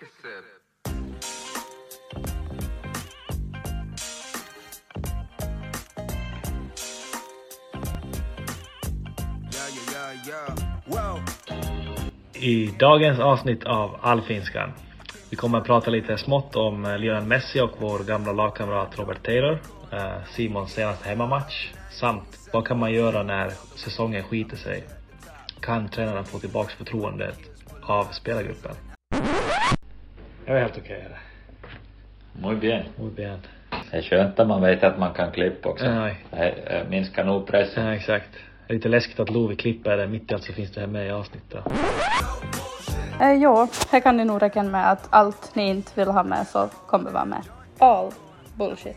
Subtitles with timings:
[0.00, 0.10] Take
[12.34, 14.72] I dagens avsnitt av Allfinskan.
[15.30, 19.24] Vi kommer att prata lite smått om eh, Lionel Messi och vår gamla lagkamrat Robert
[19.24, 19.58] Taylor.
[19.92, 21.72] Eh, Simons senaste hemmamatch.
[21.90, 24.84] Samt vad kan man göra när säsongen skiter sig?
[25.60, 27.38] Kan tränaren få tillbaks förtroendet
[27.82, 28.89] av spelargruppen?
[30.50, 31.06] Jag är helt okej.
[31.06, 32.50] Okay.
[32.50, 32.84] Muy bien.
[32.96, 33.38] Muy bien.
[33.90, 35.90] Det är skönt att man vet att man kan klippa också.
[35.90, 36.24] Nej.
[36.30, 37.86] Det eh, minskar nog pressen.
[37.86, 38.28] Ja, exakt.
[38.66, 40.86] Det är lite läskigt att Lovi klipper det mitt i allt så finns det här
[40.86, 41.64] med i avsnittet.
[43.20, 46.46] Eh, ja, här kan ni nog räkna med att allt ni inte vill ha med
[46.46, 47.42] så kommer vara med.
[47.78, 48.12] All
[48.54, 48.96] bullshit.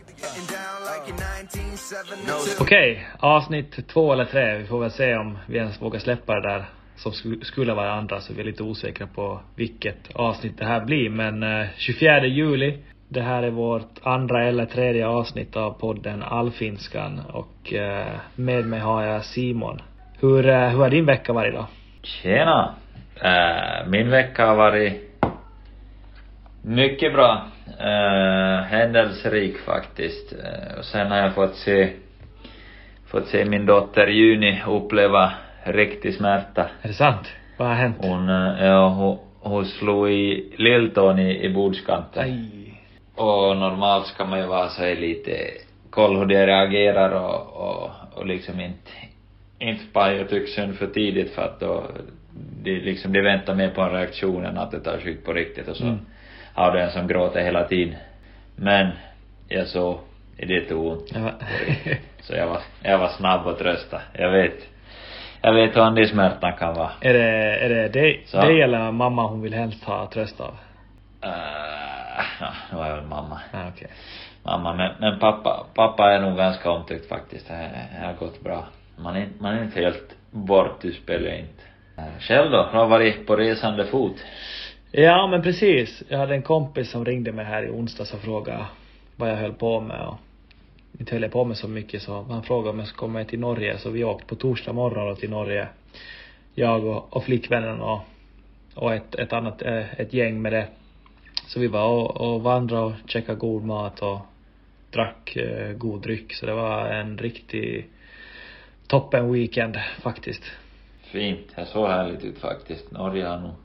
[2.59, 4.57] Okej, avsnitt två eller tre.
[4.57, 6.65] Vi får väl se om vi ens vågar släppa det där
[6.95, 7.11] som
[7.41, 11.09] skulle vara andra, så vi är lite osäkra på vilket avsnitt det här blir.
[11.09, 12.77] Men eh, 24 juli,
[13.07, 18.79] det här är vårt andra eller tredje avsnitt av podden Allfinskan och eh, med mig
[18.79, 19.81] har jag Simon.
[20.19, 21.67] Hur, eh, hur har din vecka varit då?
[22.03, 22.75] Tjena!
[23.87, 24.93] Min vecka har varit
[26.61, 27.47] mycket bra.
[28.67, 30.33] Händelserik faktiskt.
[30.77, 31.89] Och sen har jag fått se,
[33.07, 36.69] fått se min dotter Juni uppleva riktig smärta.
[36.81, 37.27] Är det sant?
[37.57, 37.95] Vad har hänt?
[37.99, 42.23] Hon, eh, ja, hon, hon slog i lilltån i, i bordskanten.
[42.23, 42.49] Aj.
[43.15, 45.31] Och normalt ska man ju vara så här lite
[45.89, 48.91] koll hur de reagerar och, och, och liksom inte,
[49.59, 51.83] inte paja tyxen för tidigt för att då,
[52.63, 55.67] de liksom, de väntar mer på en reaktion än att det tar slut på riktigt
[55.67, 55.99] och så Mm.
[56.53, 57.95] har du en som gråter hela tiden.
[58.55, 58.87] Men
[59.47, 59.99] jag såg,
[60.37, 61.11] det tog ont.
[61.15, 61.31] Ja.
[62.21, 64.01] Så jag var, jag var snabb att trösta.
[64.13, 64.69] Jag vet,
[65.43, 66.91] jag vet hur andig smärtan kan vara.
[67.01, 70.53] är det, är det dig, dig eller mamma hon vill helst ha tröst av?
[71.25, 71.29] Uh,
[72.39, 73.39] ja, det var väl mamma.
[73.53, 73.87] Ja, okej.
[74.43, 74.73] mamma.
[74.73, 77.47] Men, men pappa, pappa är nog ganska omtyckt faktiskt.
[77.47, 78.63] Det, det har gått bra.
[78.97, 81.63] Man är, man är inte helt bortspelad inte.
[81.97, 82.57] Eh, Själv då?
[82.71, 84.15] Har du varit på resande fot?
[84.91, 86.03] Ja men precis.
[86.09, 88.65] Jag hade en kompis som ringde mig här i onsdags och frågade
[89.15, 90.17] vad jag höll på med och
[90.99, 93.39] inte höll jag på med så mycket så han frågade om jag skulle komma till
[93.39, 95.67] Norge så vi åkte på torsdag morgon till Norge.
[96.55, 97.99] Jag och, och flickvännen och,
[98.75, 100.67] och ett, ett annat, eh, ett gäng med det.
[101.47, 104.19] Så vi var och, och vandrade och käkade god mat och
[104.91, 107.89] drack eh, god dryck så det var en riktig
[108.87, 110.43] toppen weekend faktiskt.
[111.03, 111.55] Fint.
[111.55, 112.91] Det såg härligt ut faktiskt.
[112.91, 113.55] Norge har nog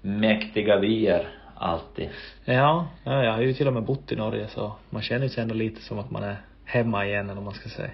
[0.00, 2.08] mäktiga vyer alltid.
[2.44, 5.42] Ja, ja, jag har ju till och med bott i Norge så man känner sig
[5.42, 7.90] ändå lite som att man är hemma igen eller vad man ska säga.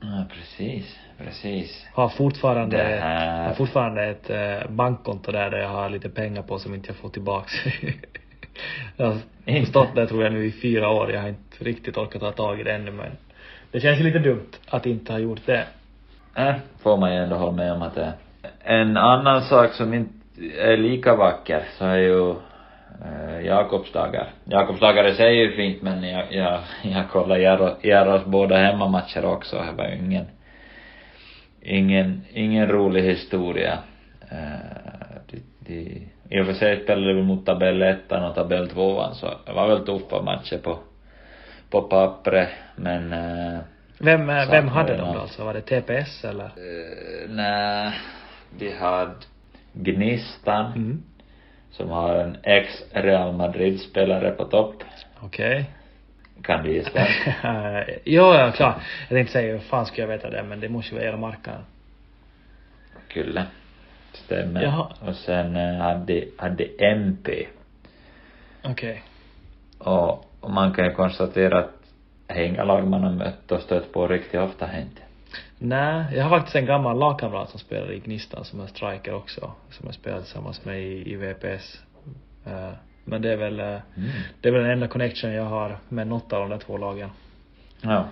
[0.00, 0.98] Ja, precis.
[1.18, 1.86] Precis.
[1.92, 6.42] Har fortfarande, Det här- har fortfarande ett eh, bankkonto där, där jag har lite pengar
[6.42, 7.52] på som inte jag får tillbaks.
[8.96, 12.20] jag har stått där tror jag nu i fyra år, jag har inte riktigt orkat
[12.20, 13.10] ta tag i det ännu men
[13.70, 15.64] det känns lite dumt att inte ha gjort det.
[16.36, 18.12] Äh, får man ju ändå hålla med om att det är.
[18.80, 20.14] En annan sak som inte
[20.58, 22.34] är lika vacker så är ju
[23.04, 24.26] eh, Jakobsdagar.
[24.44, 29.24] Jakobsdagar i sig är ju fint men jag, jag, jag kollar Jaro- Jaros båda hemmamatcher
[29.24, 29.56] också.
[29.56, 30.26] Det var ju ingen,
[31.62, 33.78] ingen, ingen rolig historia.
[34.30, 39.30] Eh, de, de, i och för sig spelade vi mot tabellettan och tabell tvåan så
[39.46, 40.78] det var väl tuffa matcher på,
[41.70, 43.58] på pappret men eh,
[43.98, 45.44] Vem, eh, vem hade de då alltså?
[45.44, 46.44] Var det TPS eller?
[46.44, 47.92] eh, nej,
[48.58, 49.12] de hade
[49.72, 51.02] Gnistan Mm.
[51.76, 54.84] Som har en ex-Real Madrid-spelare på topp.
[55.20, 55.70] Okej.
[56.42, 56.98] Kan du gissa?
[58.04, 58.76] ja, ja, klart.
[59.08, 60.42] Jag tänkte säga, hur fan ska jag veta det?
[60.42, 61.62] Men det måste ju vara era marknaden.
[63.08, 63.46] Kyllä.
[64.12, 64.62] Stämmer.
[64.62, 64.92] Jaha.
[65.00, 67.46] Och sen eh, hade, hade MP.
[68.62, 69.02] Okej.
[69.78, 74.08] Och, och man kan ju konstatera att inga lag man har mött och stött på
[74.08, 75.02] riktigt ofta här inte.
[75.58, 79.50] Nej, jag har faktiskt en gammal lagkamrat som spelar i Gnistan som är striker också.
[79.70, 81.82] Som jag spelar tillsammans med i, i VPS.
[82.46, 82.70] Eh,
[83.04, 83.78] men det är väl, eh,
[84.40, 87.10] det är väl den enda connection jag har med något av de där två lagen.
[87.80, 88.04] Ja.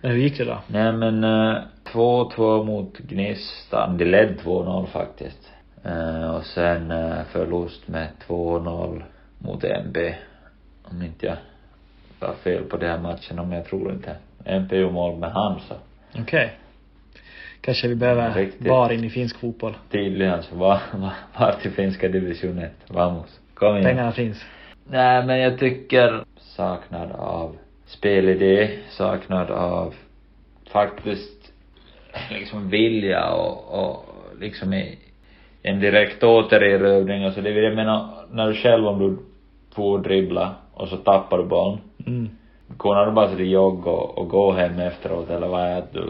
[0.00, 0.58] Men hur gick det då?
[0.66, 3.98] Nej men eh, 2-2 mot Gnistan.
[3.98, 5.52] De ledde 2-0 faktiskt.
[5.84, 9.02] Eh, och sen eh, förlust med 2-0
[9.38, 9.96] mot MB.
[10.82, 11.36] Om inte jag
[12.20, 14.16] var fel på den här matchen, om jag tror inte.
[14.44, 15.74] MP gjorde mål med hand så
[16.20, 16.52] Okej.
[17.66, 18.68] Kanske vi behöver Riktigt.
[18.68, 19.74] bar in i finsk fotboll.
[19.90, 22.72] tydligen så var, var, var till finska division 1.
[22.88, 23.40] Vamos.
[23.54, 23.84] Kom igen.
[23.84, 24.44] Pengarna finns.
[24.90, 29.94] Nej men jag tycker saknad av spelidé, saknad av
[30.72, 31.52] faktiskt
[32.30, 34.04] liksom vilja och, och
[34.40, 34.98] liksom i
[35.62, 39.18] en direkt återerövring och så det jag menar när du själv om du
[39.74, 41.78] får dribbla och så tappar du bollen.
[42.06, 42.28] Mm.
[42.78, 46.06] Kunde du bara till jogg och, och gå hem efteråt eller vad är det du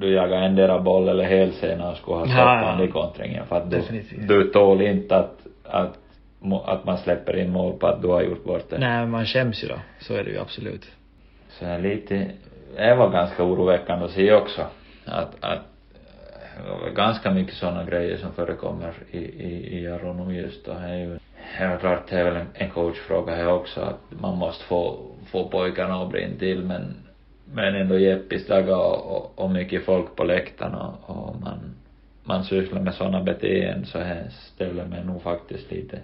[0.00, 2.76] du jagar endera boll eller helsena och skulle ha Ja, stoppat ja.
[2.78, 4.28] den i kontringen för att du, Definitivt.
[4.28, 5.98] du tål inte att, att,
[6.64, 8.78] att man släpper in mål på att du har gjort bort det.
[8.78, 9.74] Nej, man skäms ju då.
[10.00, 10.90] Så är det ju absolut.
[11.48, 12.30] Så är lite,
[12.76, 14.62] det var ganska oroväckande att se också.
[15.04, 15.58] Att, att
[16.94, 20.72] ganska mycket sådana grejer som förekommer i, i, i Aron just då.
[20.72, 21.18] Det är ju,
[21.58, 24.98] är klart det är väl en, en coachfråga här också att man måste få,
[25.32, 27.07] få pojkarna att brinna till men,
[27.52, 31.58] men ändå Jeppisdagar och, och, och mycket folk på läktarna och, och man,
[32.24, 35.98] man sysslar med sådana beteenden så här ställer mig nog faktiskt lite,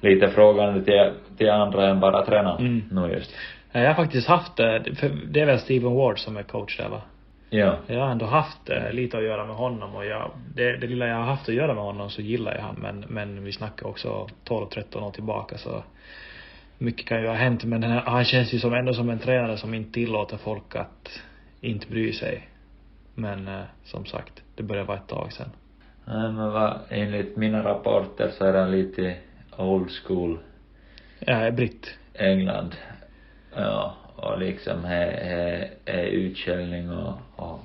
[0.00, 2.82] lite frågande till, till andra än bara tränaren Mm.
[2.90, 3.34] nu just.
[3.72, 4.56] Ja, Jag har faktiskt haft,
[4.96, 7.00] för det är väl Steven Ward som är coach där va?
[7.50, 7.76] Ja.
[7.86, 11.06] Jag har ändå haft eh, lite att göra med honom och jag, det, det lilla
[11.06, 13.86] jag har haft att göra med honom så gillar jag han men, men vi snackar
[13.86, 15.82] också 12-13 år tillbaka så
[16.78, 19.56] mycket kan ju ha hänt men här, han känns ju som ändå som en tränare
[19.56, 21.20] som inte tillåter folk att
[21.60, 22.48] inte bry sig.
[23.14, 25.50] Men eh, som sagt, det börjar vara ett tag sedan.
[26.04, 29.16] Nej men vad, enligt mina rapporter så är han lite
[29.56, 30.38] old school
[31.20, 31.98] är britt.
[32.14, 32.76] England.
[33.56, 37.60] Ja, och liksom är, är, utskällning och, och,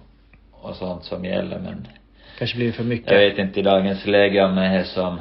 [0.51, 1.87] och sånt som gäller men
[2.37, 3.11] Kanske blir för mycket.
[3.11, 5.19] jag vet inte i dagens läge om det är som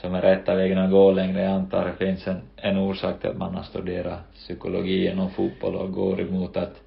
[0.00, 1.42] som är rätta vägen att gå längre.
[1.42, 5.74] Jag antar det finns en, en orsak till att man har studerat psykologi genom fotboll
[5.74, 6.82] och går emot att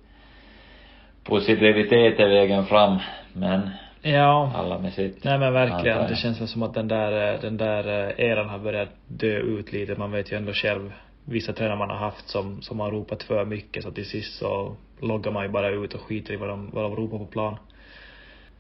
[1.24, 3.00] positivitet är vägen fram.
[3.34, 3.70] Men
[4.02, 4.52] Ja.
[4.56, 5.24] alla med sitt.
[5.24, 6.08] Nej men verkligen.
[6.08, 9.38] Det känns väl som att den där, eh, den där eh, eran har börjat dö
[9.40, 9.96] ut lite.
[9.96, 10.94] Man vet ju ändå själv
[11.26, 14.76] vissa tränare man har haft som, som har ropat för mycket så till sist så
[15.02, 17.58] loggar man ju bara ut och skiter i vad de, vad de ropar på plan.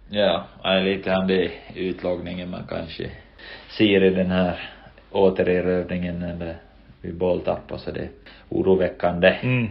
[0.10, 0.46] Ja,
[0.84, 3.12] lite av det utloggningen man kanske
[3.70, 4.70] ser i den här
[5.12, 6.56] återerövringen eller
[7.02, 8.10] vid bolltapp och så det är
[8.50, 9.28] oroväckande.
[9.42, 9.68] Mm.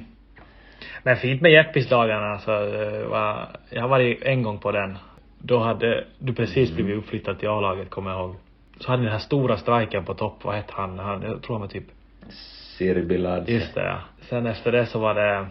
[1.03, 2.53] Men fint med Jeppisdagarna alltså.
[2.53, 4.99] eh, Jag har varit en gång på den.
[5.39, 8.35] Då hade du precis blivit uppflyttad till A-laget kommer jag ihåg.
[8.81, 10.99] Så hade ni den här stora striken på topp, vad hette han?
[10.99, 11.85] han jag tror han var typ
[12.29, 13.53] Siri Biladze.
[13.53, 13.99] Just det ja.
[14.21, 15.47] Sen efter det så var det,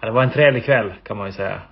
[0.00, 1.62] ja, det var en trevlig kväll kan man ju säga.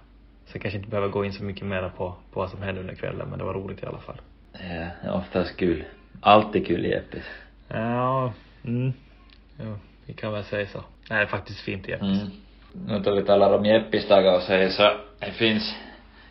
[0.46, 2.80] Så jag kanske inte behöver gå in så mycket mer på, på vad som hände
[2.80, 4.20] under kvällen men det var roligt i alla fall.
[4.68, 5.84] Ja, är oftast kul.
[6.20, 7.24] Alltid kul i Eppis.
[7.68, 8.32] Ja,
[8.64, 8.92] mm.
[9.60, 10.78] Jo, vi kan väl säga så.
[11.10, 12.22] Nej, det är faktiskt fint i Jeppis.
[12.22, 12.32] Mm.
[12.86, 15.74] Nu då vi talar om Jeppisdagar och säger så, det finns,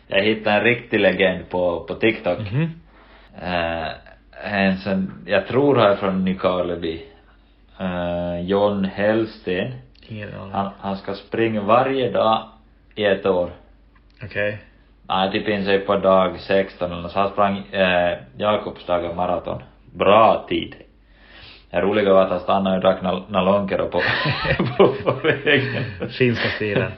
[0.06, 2.38] jag hittade en riktig legend på, på TikTok.
[2.38, 2.80] Mhm.
[3.42, 3.88] Eh,
[4.44, 7.06] en sån, jag tror han är från Nykarleby.
[7.80, 9.72] Eh, John Hellsten.
[10.08, 10.52] Ingen aning.
[10.52, 12.48] Han, han ska springa varje dag
[12.94, 13.50] i ett år.
[14.22, 14.58] Okej.
[15.10, 17.18] Nej, typ in sig på dag 16 eller så.
[17.18, 19.62] Han sprang eh, Jakobsdagar maraton.
[19.94, 20.74] Bra tid.
[21.70, 24.00] Det roliga var att han stannade och drack Nal- Nalonkero på,
[24.76, 25.84] på, på vägen.
[26.18, 26.92] Finska stilen.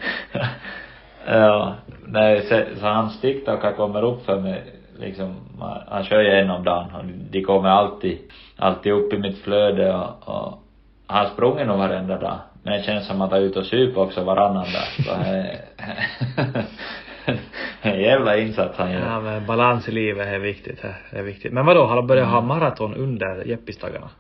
[1.27, 1.75] ja,
[2.07, 4.63] nej, så, så hans TikTokar kommer upp för mig
[4.99, 5.37] liksom,
[5.91, 8.19] han- kör ju en om dagen och de kommer alltid,
[8.59, 10.63] alltid upp i mitt flöde och, och
[11.07, 12.39] han sprungit nog varenda dag.
[12.63, 15.05] Men det känns som att han är ute och super också varannan dag.
[15.07, 16.65] Så, eh,
[17.83, 19.01] en jävla insats han gör.
[19.07, 20.81] Ja men balans i livet är viktigt.
[20.81, 20.95] här.
[21.11, 21.53] Det är viktigt.
[21.53, 24.11] Men vadå, har de börjat ha maraton under Jeppisdagarna?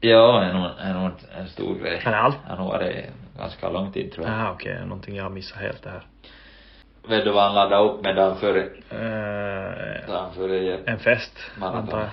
[0.00, 2.00] Ja, är nog, är nog en stor grej.
[2.04, 2.36] Är det allt?
[2.48, 3.06] Han har varit
[3.38, 4.34] ganska lång tid tror jag.
[4.38, 6.02] Jaha okej, någonting jag har missat helt det här.
[7.08, 8.60] Vet du vad han laddade upp med dagen före?
[8.90, 10.88] Eh, Dagen före Jepp?
[10.88, 11.80] en fest, Maraton.
[11.80, 12.08] antar jag.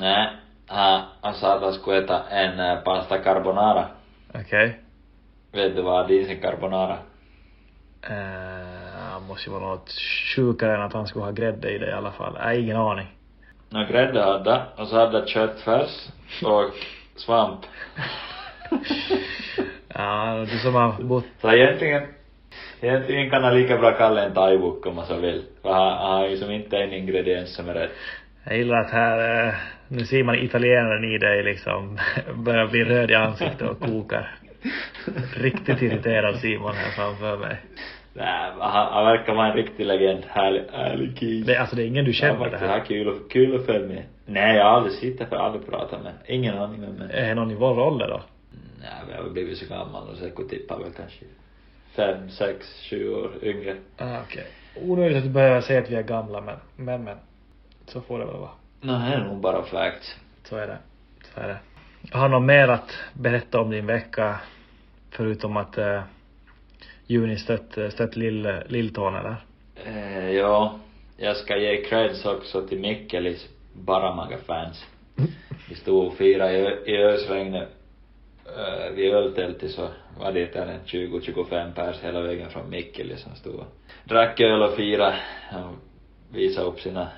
[0.00, 0.28] Nej,
[0.66, 3.86] han, han sa att han skulle äta en eh, pasta carbonara.
[4.34, 4.80] Okej.
[5.52, 6.96] Vet du vad det är sin carbonara?
[8.02, 8.63] Eh,
[9.28, 9.90] måste ju vara något
[10.36, 12.38] sjukare än att han skulle ha grädde i det i alla fall.
[12.44, 13.06] Nej, ingen aning.
[13.70, 16.08] Nå grädde hade och så hade köttfärs
[16.42, 16.74] och
[17.16, 17.60] svamp.
[19.96, 22.02] Ja, du som har bott Så egentligen,
[22.80, 25.44] egentligen kan han lika bra kalla en thaibuck om man så vill.
[25.62, 27.90] För han, han har ju som inte en ingrediens som är rätt.
[28.44, 29.54] Jag gillar att här, eh,
[29.88, 31.98] nu ser man italienaren i dig liksom
[32.34, 34.36] börjar bli röd i ansiktet och kokar.
[35.36, 37.56] Riktigt irriterad Simon här framför mig.
[38.16, 40.24] Nej, han, han verkar vara en riktig legend.
[40.28, 41.46] Härlig, härlig kille.
[41.52, 42.68] Det, alltså det är ingen du Ja, känner det här?
[42.68, 44.02] har kul, och- kul att följa med.
[44.26, 46.12] Nej, jag har aldrig suttit för aldrig pratat med.
[46.26, 47.28] Ingen aning vem det är.
[47.28, 48.20] Det någon i vår ålder då?
[48.80, 51.24] Nej, men jag har blivit så gammal och så jag tippar väl kanske
[51.96, 53.76] fem, sex, sju år yngre.
[53.98, 54.44] Ah, okej.
[54.82, 57.16] Onödigt att du börjar säga att vi är gamla men, men, men.
[57.86, 58.50] Så får det väl vara.
[58.80, 60.16] Nej, det är nog bara facts.
[60.44, 60.78] Så är det.
[61.34, 61.56] Så är det.
[62.18, 64.40] Har något mer att berätta om din vecka?
[65.10, 66.02] Förutom att eh,
[67.06, 69.36] Juni stött, stött lill, Lilltån eller?
[69.86, 70.78] Eh, ja,
[71.16, 74.86] jag ska ge creds också till Mikkelis Baramaga-fans.
[75.68, 77.68] Vi stod och firade i, ösregnet
[78.46, 79.88] uh, vid öltältet så
[80.20, 83.66] var det där en 20-25 pers hela vägen från Mikkeli som stod och
[84.04, 85.16] drack öl och firade
[85.50, 85.74] och
[86.36, 87.08] visade upp sina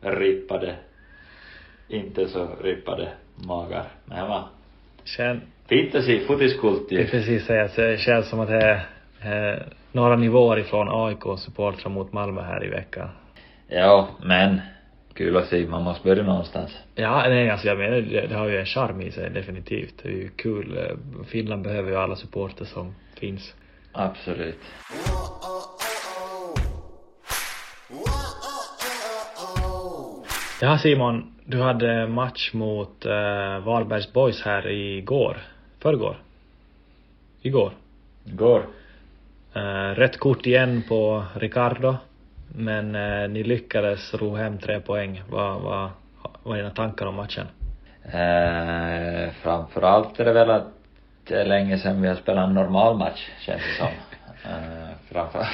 [0.00, 0.76] rippade,
[1.88, 3.84] inte så rippade magar.
[4.04, 4.48] Men det var
[5.04, 6.96] Känn, fint att se fotiskultur.
[6.96, 8.86] vill precis säga det känns som att det är
[9.26, 13.08] eh, några nivåer ifrån AIK-supportrar mot Malmö här i veckan.
[13.68, 14.60] Ja, men
[15.14, 16.70] kul att se, man måste börja någonstans.
[16.94, 19.94] Ja, nej alltså jag menar det, det har ju en charm i sig definitivt.
[20.02, 20.78] Det är ju kul.
[20.78, 23.54] Eh, Finland behöver ju alla supporter som finns.
[23.92, 24.60] Absolut.
[30.60, 33.12] Ja Simon, du hade match mot eh,
[33.64, 35.36] Varbergs Boys här igår.
[35.82, 36.16] Förrgår?
[37.42, 37.72] Igår.
[38.24, 38.66] Går.
[39.56, 41.96] Eh, rätt kort igen på Ricardo.
[42.54, 45.22] Men eh, ni lyckades ro hem tre poäng.
[45.30, 45.90] Vad, vad,
[46.42, 47.46] vad är dina tankar om matchen?
[48.04, 50.66] Eh, framförallt är det väl att
[51.28, 53.86] det är länge sedan vi har spelat en normal match, känns det som.
[54.52, 55.46] eh, framför,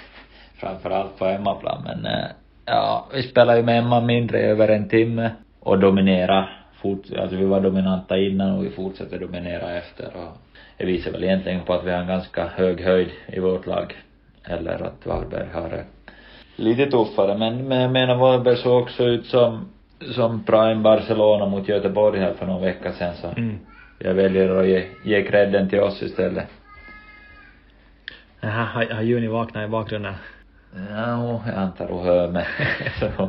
[0.60, 2.28] framförallt på hemmaplan, men eh,
[2.64, 5.30] ja, vi spelar ju med en man mindre i över en timme
[5.60, 6.59] och dominerar.
[6.82, 10.36] Fort, alltså vi var dominanta innan och vi fortsätter dominera efter och
[10.76, 13.96] det visar väl egentligen på att vi har en ganska hög höjd i vårt lag.
[14.44, 15.84] Eller att Varberg har det
[16.56, 19.68] lite tuffare, men, men jag menar Varberg såg också ut som
[20.00, 23.58] som Prime Barcelona mot Göteborg här för någon vecka sedan så Mm.
[23.98, 26.46] jag väljer att ge, ge credden till oss istället.
[28.40, 30.14] Jaha, har, har Juni vaknat i bakgrunden?
[30.90, 32.46] Ja, jag antar hon hör mig.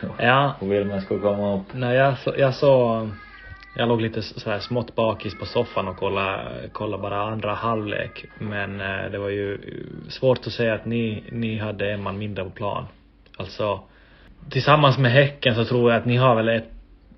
[0.18, 1.66] Ja, hon vill man ska komma upp.
[1.72, 3.08] Nej, jag, så, jag såg,
[3.76, 8.24] jag låg lite så här smått bakis på soffan och kollade, kollade bara andra halvlek.
[8.38, 9.58] Men eh, det var ju
[10.08, 12.84] svårt att säga att ni, ni hade en man mindre på plan.
[13.36, 13.80] Alltså,
[14.50, 16.68] tillsammans med Häcken så tror jag att ni har väl ett,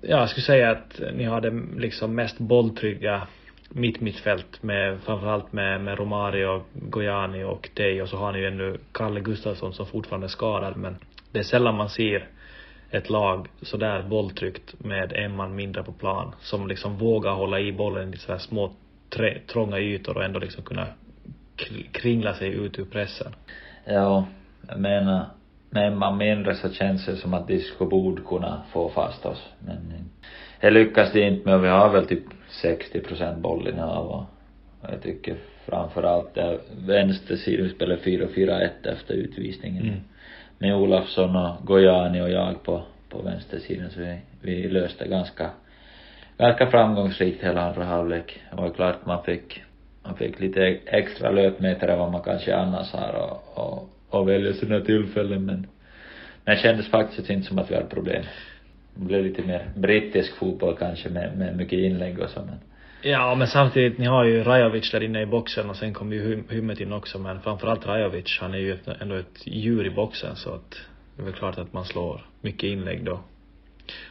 [0.01, 3.27] ja, jag skulle säga att ni har det liksom mest bolltrygga
[3.69, 8.47] mitt mittfält med framförallt med, med Romario, Gojani och dig och så har ni ju
[8.47, 10.95] ännu Kalle Gustafsson som fortfarande är skadad men
[11.31, 12.27] det är sällan man ser
[12.93, 17.71] ett lag sådär bolltryckt med en man mindre på plan som liksom vågar hålla i
[17.71, 18.71] bollen i sådär små
[19.09, 20.87] trä, trånga ytor och ändå liksom kunna
[21.57, 23.35] kr- kringla sig ut ur pressen.
[23.85, 24.27] Ja,
[24.67, 25.25] jag menar,
[25.69, 29.49] med man mindre så känns det som att Disco borde kunna få fast oss.
[29.59, 30.05] Men eh,
[30.61, 32.23] det lyckas det inte med och vi har väl typ
[32.61, 34.23] 60 procent bollinnehav och
[34.91, 35.35] jag tycker
[35.65, 39.83] framförallt där vänstersidan, vi spelar 4-4-1 efter utvisningen.
[39.83, 39.99] Mm.
[40.63, 45.49] Med Olafsson och Gojani och jag på, på vänstersidan så vi, vi löste ganska,
[46.37, 48.41] ganska framgångsrikt hela andra halvlek.
[48.49, 49.63] Det var klart man fick,
[50.03, 54.53] man fick lite extra löpmeter än vad man kanske annars har och, och, och välja
[54.53, 55.67] sina tillfällen men,
[56.45, 58.23] men det kändes faktiskt inte som att vi hade problem.
[58.95, 62.59] Det blev lite mer brittisk fotboll kanske med, med mycket inlägg och så men
[63.05, 66.35] Ja men samtidigt, ni har ju Rajovic där inne i boxen och sen kommer ju
[66.35, 69.89] Hum- Hummet in också men framförallt Rajovic, han är ju ett, ändå ett djur i
[69.89, 70.77] boxen så att
[71.15, 73.19] det är väl klart att man slår mycket inlägg då.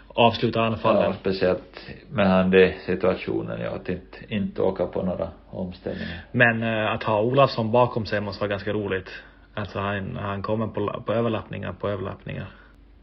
[0.08, 1.02] Avsluta anfallen.
[1.02, 6.24] Ja, speciellt med han det situationen, ja, att inte, inte åka på några omställningar.
[6.32, 9.10] Men eh, att ha Olafsson bakom sig måste vara ganska roligt.
[9.54, 12.46] Alltså han, han kommer på, på överlappningar på överlappningar.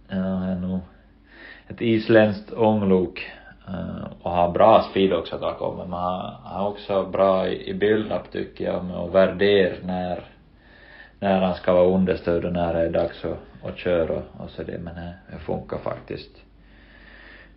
[0.08, 0.80] Ja, han är nog
[1.68, 3.32] ett isländskt ånglok.
[3.74, 8.32] Eh, och har bra speed också att bakom men han har också bra i, build-up
[8.32, 10.24] tycker jag med att värdera när
[11.20, 14.50] när han ska vara understödd och när det är dags att, att köra och, och
[14.50, 14.80] så det.
[14.80, 16.44] Men det, det funkar faktiskt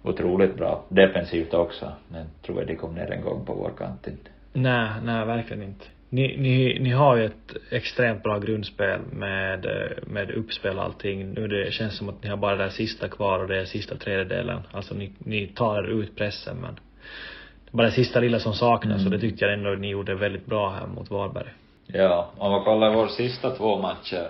[0.03, 0.85] otroligt bra.
[0.89, 4.31] Defensivt också men tror jag de kom ner en gång på vår kant inte.
[4.53, 5.85] Nej, nej verkligen inte.
[6.15, 9.67] Ni, ni, ni har ju ett extremt bra grundspel med,
[10.07, 11.33] med uppspel och allting.
[11.33, 13.97] Nu det känns som att ni har bara det sista kvar och det är sista
[13.97, 14.61] tredjedelen.
[14.73, 16.81] Alltså ni, ni tar ut pressen men
[17.71, 19.07] bara det sista lilla som saknas mm.
[19.07, 21.49] och det tyckte jag ändå ni gjorde väldigt bra här mot Varberg.
[21.87, 24.29] Ja, om man kollar våra sista två matcher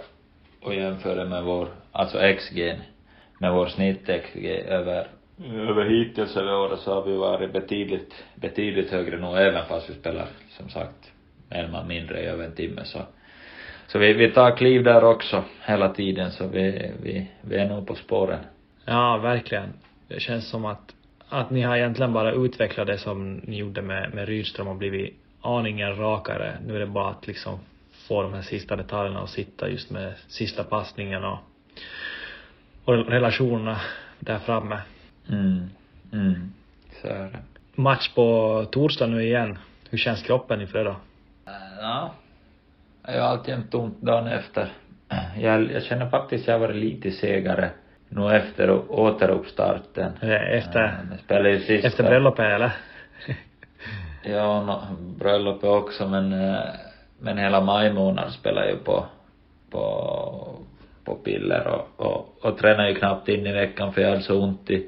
[0.62, 2.74] och jämför det med vår, alltså XG,
[3.38, 5.06] med vår snitt-XG över,
[5.44, 9.94] över hittills över året så har vi varit betydligt, betydligt högre nu även fast vi
[9.94, 11.11] spelar, som sagt,
[11.54, 12.98] en man mindre i över en timme så
[13.92, 17.86] så vi, vi tar kliv där också hela tiden så vi, vi, vi är nog
[17.86, 18.40] på spåren.
[18.84, 19.72] Ja, verkligen.
[20.08, 20.94] Det känns som att,
[21.28, 25.20] att ni har egentligen bara utvecklat det som ni gjorde med, med Rydström och blivit
[25.40, 26.58] aningen rakare.
[26.66, 27.58] Nu är det bara att liksom
[28.08, 31.38] få de här sista detaljerna att sitta just med sista passningen och,
[32.84, 33.80] och relationerna
[34.18, 34.80] där framme.
[35.28, 35.70] Mm.
[36.12, 36.52] Mm.
[37.00, 37.38] Så är det.
[37.74, 39.58] Match på torsdag nu igen.
[39.90, 40.96] Hur känns kroppen inför det då?
[41.82, 42.10] Ja.
[43.06, 44.72] Jag är alltjämt ont dagen efter.
[45.38, 47.70] Jag, jag känner faktiskt att jag har varit lite segare
[48.08, 50.12] nu efter återuppstarten.
[50.52, 51.88] Efter, spelade ju sista.
[51.88, 52.72] efter bröllopet eller?
[54.24, 56.60] ja, no, bröllopet också men, eh,
[57.20, 59.04] men hela maj månad spelar ju på,
[59.70, 60.58] på,
[61.04, 64.42] på piller och, och, och tränar ju knappt in i veckan för jag hade så
[64.42, 64.86] ont i,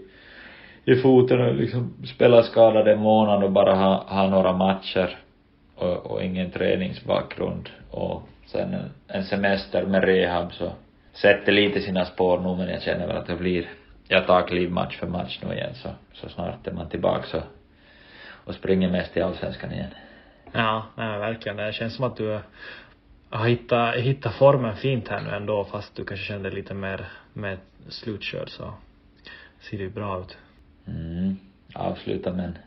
[0.85, 5.19] i foten och liksom spelar skadad en månad och bara ha, ha några matcher
[5.77, 10.73] och, och ingen träningsbakgrund och sen en, en semester med rehab så
[11.13, 13.69] sätter lite sina spår nu men jag känner väl att det blir,
[14.09, 17.43] jag tar kliv match för match nu igen så, så snart är man tillbaka så
[18.45, 19.91] och springer mest i allsvenskan igen.
[20.53, 21.57] Ja, nej verkligen.
[21.57, 22.41] Det känns som att du
[23.31, 27.59] har hittat, hittat formen fint här nu ändå fast du kanske kände lite mer, mer
[27.89, 28.75] slutkörd så
[29.61, 30.37] ser det ju bra ut.
[30.87, 31.37] Mm.
[31.75, 32.59] Avsluta med en,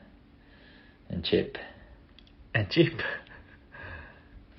[1.07, 1.57] en chip.
[2.57, 2.93] En chip?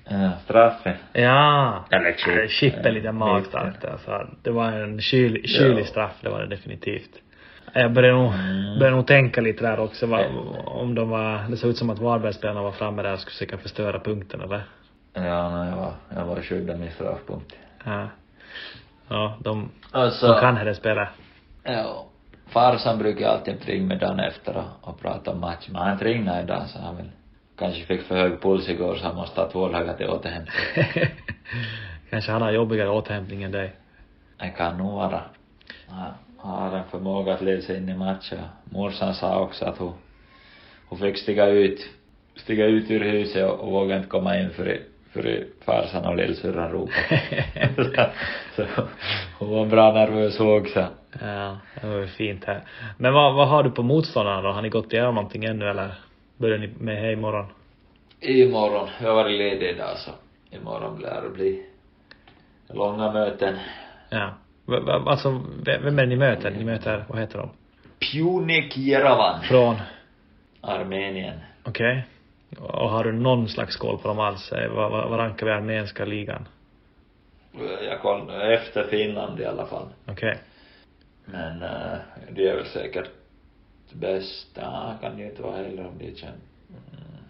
[0.09, 0.95] Ja, straffen.
[1.13, 1.85] Ja.
[1.91, 2.51] Eller chip.
[2.51, 4.27] Chip är lite magstarkt alltså.
[4.43, 7.09] Det var en kyl, kylig straff, det var det definitivt.
[7.73, 8.79] Jag började nog, mm.
[8.79, 10.25] började nog tänka lite där också va,
[10.65, 13.57] om de var, det såg ut som att Varbergsspelarna var framme där och skulle försöka
[13.57, 14.63] förstöra punkten eller?
[15.13, 17.55] Ja, nej, jag var, jag var skyddad min straffpunkt.
[17.85, 18.07] Ja.
[19.07, 21.07] Ja, de, alltså, de kan det spela.
[21.63, 22.05] Ja.
[22.47, 26.41] Farsan brukar alltid ringa mig dagen efter och, och prata om matchen, men han ringde
[26.43, 27.11] idag så han vill
[27.59, 30.55] kanske fick för hög puls igår så han måste ha två dagar till återhämtning.
[32.09, 33.75] kanske han har jobbigare återhämtning än dig.
[34.37, 35.21] Det kan nog vara.
[35.89, 38.39] Ja har en förmåga att leda sig in i matchen.
[38.63, 39.93] Morsan sa också att hon,
[40.87, 41.89] hon fick stiga ut,
[42.35, 44.79] stiga ut ur huset och, och våga inte komma in för
[45.13, 47.21] för farsan och lillsyrran ropade.
[48.55, 48.87] så, så
[49.39, 50.87] hon var bra nervös hon också.
[51.21, 52.61] Ja, det var ju fint här.
[52.97, 54.51] Men vad, vad har du på motståndarna då?
[54.51, 55.91] Har ni gått igenom någonting ännu eller
[56.39, 57.45] börjar ni med det imorgon?
[58.19, 58.89] Imorgon.
[59.01, 60.11] Jag har varit ledig idag så
[60.57, 61.65] imorgon lär det bli
[62.67, 63.55] långa möten.
[64.09, 64.33] Ja.
[65.05, 66.51] Alltså, vem är det ni möter?
[66.51, 67.49] Ni möter, vad heter de?
[67.99, 69.41] Pjunik Jerevan.
[69.41, 69.75] Från?
[70.61, 71.39] Armenien.
[71.63, 72.05] Okej.
[72.51, 72.65] Okay.
[72.65, 74.51] Och har du någon slags koll på dem alls?
[74.51, 76.47] Eh, vad, rankar vi armeniska ligan?
[77.81, 79.87] Jag kollar efter Finland i alla fall.
[80.05, 80.13] Okej.
[80.13, 80.37] Okay.
[81.25, 81.97] Men uh,
[82.29, 83.09] de är väl säkert
[83.93, 84.47] bäst.
[84.53, 86.35] Ja, kan ju inte vara heller om de känner.
[86.69, 87.23] Mm.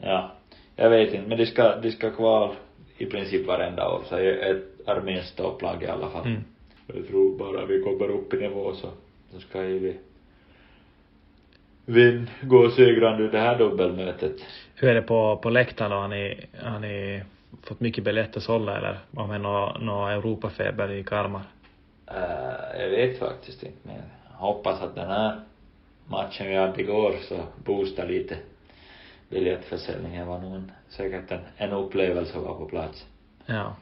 [0.00, 0.32] Ja,
[0.76, 2.54] jag vet inte, men de ska, de ska kvar
[2.98, 6.26] i princip varenda år, så ett arméns topplag i alla fall.
[6.26, 6.44] Mm.
[6.86, 8.88] Jag tror bara vi kommer upp i nivå så,
[9.32, 9.96] så ska ju vi
[11.86, 14.36] vinn, gå segrande ur det här dubbelmötet.
[14.74, 15.96] Hur är det på, på läktaren då?
[15.96, 17.22] Har ni, har ni
[17.62, 21.42] fått mycket biljetter sålda eller har ni någon nå Europafeber i Kalmar?
[22.10, 23.96] Uh, jag vet faktiskt inte men
[24.30, 25.40] jag hoppas att den här
[26.08, 28.36] matchen vi hade igår så boostar lite
[29.28, 33.06] biljettförsäljningen var nog en, säkert en, en upplevelse att vara på plats.
[33.46, 33.76] Ja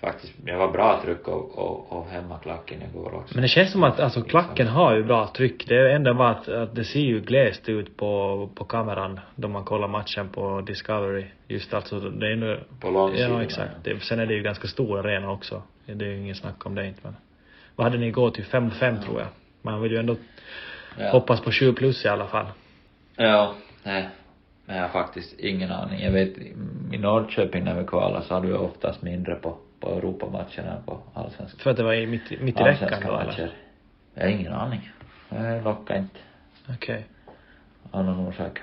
[0.00, 3.34] faktiskt, det var bra tryck och, och, och hemmaklacken igår också.
[3.34, 5.68] Men det känns som att, alltså klacken har ju bra tryck.
[5.68, 9.64] Det enda bara att, att det ser ju glest ut på, på kameran då man
[9.64, 11.24] kollar matchen på Discovery.
[11.48, 13.32] Just alltså, det är nu På långsidan.
[13.32, 13.72] Ja, exakt.
[13.84, 15.62] Det, sen är det ju ganska stor arena också.
[15.86, 17.16] Det är ju ingen snack om det inte men.
[17.76, 18.44] Vad hade ni gått till?
[18.44, 19.02] 5 5 ja.
[19.02, 19.28] tror jag.
[19.62, 20.16] Man vill ju ändå
[20.98, 21.10] ja.
[21.10, 22.46] hoppas på 20 plus i alla fall.
[23.16, 24.08] Ja, nej.
[24.66, 26.00] Men jag har faktiskt ingen aning.
[26.00, 26.38] Jag vet,
[26.92, 31.58] i Norrköping när vi kvalade så hade vi oftast mindre på på Europamatcherna på allsvenska.
[31.62, 33.52] För att det var i mitt, mitt i veckan då eller?
[34.14, 34.90] Jag har ingen aning.
[35.28, 36.18] Jag lockar inte
[36.68, 37.06] Okej.
[37.90, 38.58] av någon orsak.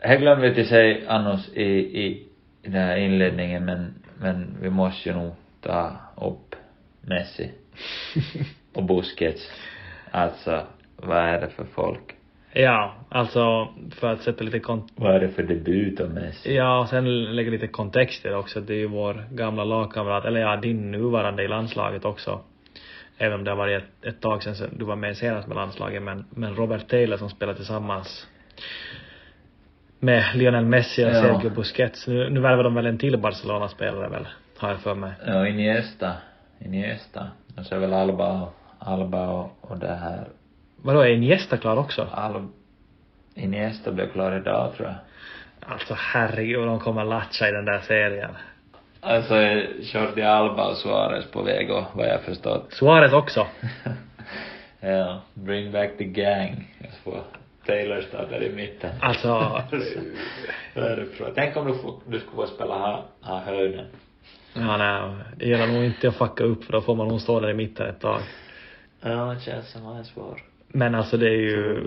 [0.00, 2.06] Jag glömde till säga annars i, i,
[2.62, 5.34] i den här inledningen men, men vi måste ju nog
[5.66, 6.54] ta upp
[7.00, 7.50] Messi
[8.72, 9.50] och Busquets.
[10.10, 12.00] Alltså, vad är det för folk?
[12.52, 16.54] Ja, alltså för att sätta lite kont- Vad är det för debut av Messi?
[16.56, 18.60] Ja, och sen lägga lite kontext i det också.
[18.60, 22.40] Det är ju vår gamla lagkamrat, eller ja, din nuvarande i landslaget också.
[23.18, 26.02] Även om det har varit ett, ett tag sedan du var med senast med landslaget,
[26.02, 28.26] men, men Robert Taylor som spelar tillsammans
[29.98, 31.14] med Lionel Messi och Ja.
[31.22, 32.06] Sergio Busquets.
[32.06, 34.26] Nu, nu värvar de väl en till Barcelona-spelare väl,
[34.58, 35.12] har jag för mig.
[35.26, 36.12] Ja, Iniesta.
[36.58, 37.28] Iniesta.
[37.56, 40.28] Och så är väl Alba och, Alba och, och det här.
[40.76, 42.08] Vadå, är Iniesta klar också?
[42.12, 42.48] Al,
[43.34, 44.96] Iniesta blev klar idag tror jag.
[45.72, 48.30] Alltså herregud, de kommer latcha i den där serien.
[49.00, 52.72] Alltså är Jordi Alba och Suarez på väg och vad jag förstått.
[52.72, 53.46] Suarez också.
[54.80, 56.74] ja, bring back the gang.
[56.78, 57.22] Jag får
[57.66, 58.90] Taylor där i mitten.
[59.00, 59.62] Alltså,
[61.34, 61.72] Tänk om du,
[62.06, 63.86] du skulle få spela ha, ha höjden.
[64.60, 67.40] Ja nej, det gäller nog inte att fucka upp för då får man nog stå
[67.40, 68.20] där i mitten ett tag.
[69.00, 70.42] Ja, det känns som han är svår.
[70.68, 71.80] Men alltså det är ju,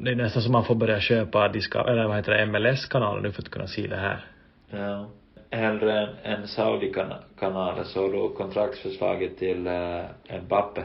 [0.00, 3.32] det är nästan som man får börja köpa Disco, eller vad heter det, MLS-kanaler nu
[3.32, 4.24] för att kunna se det här.
[4.70, 5.08] Ja.
[5.50, 10.84] Hellre en, en Saudi-kanal så då kontraktsförslaget till uh, Mbappe.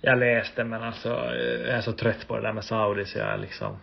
[0.00, 3.28] Jag läste men alltså, jag är så trött på det där med Saudi så jag
[3.28, 3.76] är liksom,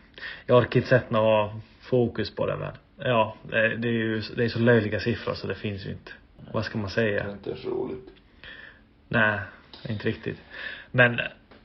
[0.46, 4.44] jag orkar inte sätta något fokus på det men, ja, det, det är ju, det
[4.44, 6.12] är så löjliga siffror så det finns ju inte.
[6.54, 7.23] Vad ska man säga?
[7.23, 8.10] Det är inte så roligt.
[9.08, 9.39] Nej,
[9.89, 10.38] inte riktigt.
[10.91, 11.19] Men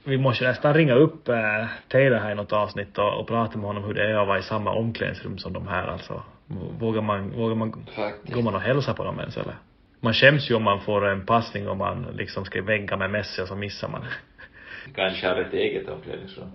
[0.04, 3.66] vi måste nästan ringa upp eh, Taylor här i något avsnitt och, och prata med
[3.66, 6.22] honom hur det är att vara i samma omklädningsrum som de här alltså.
[6.78, 8.34] Vågar man, vågar man, Faktiskt.
[8.34, 9.54] går man och hälsar på dem ens eller?
[10.00, 13.42] Man skäms ju om man får en passning och man liksom ska vägga med Messi
[13.42, 14.04] och så missar man.
[14.94, 16.50] Kanske har ett eget omklädningsrum.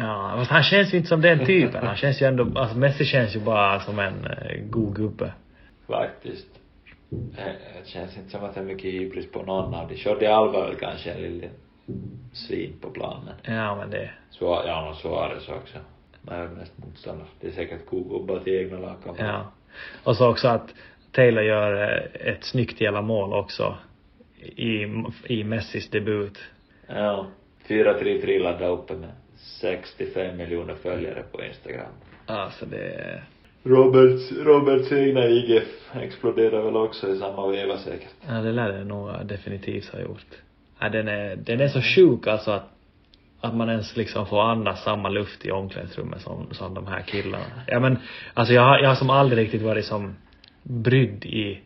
[0.00, 1.86] Ja, fast han känns ju inte som den typen.
[1.86, 5.32] Han känns ju ändå, alltså Messi känns ju bara som en eh, god gubbe.
[5.86, 6.46] Faktiskt.
[7.36, 9.94] Det känns inte som att det är mycket hybris på någon av de.
[9.94, 11.50] Jordi Alba är väl kanske en liten
[12.32, 13.34] svin på planen.
[13.44, 15.78] Ja men det, Så, ja, och Suarez också.
[16.22, 17.28] Man är mest motståndare.
[17.40, 19.24] Det är säkert gubbar till egna lagkamrater.
[19.24, 19.52] ja.
[20.04, 20.74] Och så också att
[21.12, 21.72] Taylor gör
[22.14, 23.76] ett snyggt jävla mål också.
[24.56, 24.86] I,
[25.26, 26.38] i Messis debut.
[26.86, 27.26] Ja.
[27.68, 31.92] 433 laddade uppe med 65 miljoner följare på Instagram.
[32.26, 33.22] Alltså det,
[33.64, 38.08] Roberts, Roberts egna IGF exploderar väl också i samma veva säkert.
[38.28, 40.26] ja det lär det nog definitivt ha gjort.
[40.78, 42.70] Ja, den är, den är så sjuk alltså att,
[43.40, 47.44] att man ens liksom får andas samma luft i omklädningsrummet som, som de här killarna.
[47.66, 47.98] Ja men,
[48.34, 50.14] alltså jag har, jag har som aldrig riktigt varit som
[50.62, 51.60] brydd i,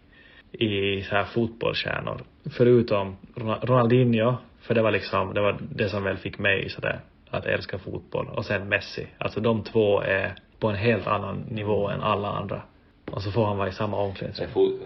[0.52, 2.20] i så här fotbollsstjärnor.
[2.50, 3.16] Förutom
[3.60, 7.78] Ronaldinho, för det var liksom, det var det som väl fick mig sådär att älska
[7.78, 8.26] fotboll.
[8.26, 9.06] Och sen Messi.
[9.18, 12.62] Alltså de två är på en helt annan nivå än alla andra.
[13.10, 14.78] Och så får han vara i samma omklädningsrum.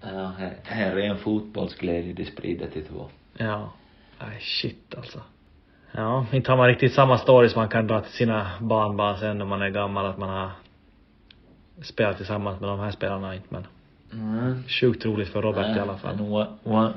[0.00, 3.06] ja, här, här är en fotbollsglädje de sprider till två.
[3.36, 3.70] Ja.
[4.20, 5.20] Nej shit alltså.
[5.92, 9.44] Ja, inte har man riktigt samma stories man kan dra till sina barnbarn sen när
[9.44, 10.50] man är gammal att man har
[11.82, 13.66] spelat tillsammans med de här spelarna inte men
[14.12, 14.62] Mm.
[14.68, 16.20] sjukt roligt för Robert i alla fall.
[16.20, 16.92] One, one,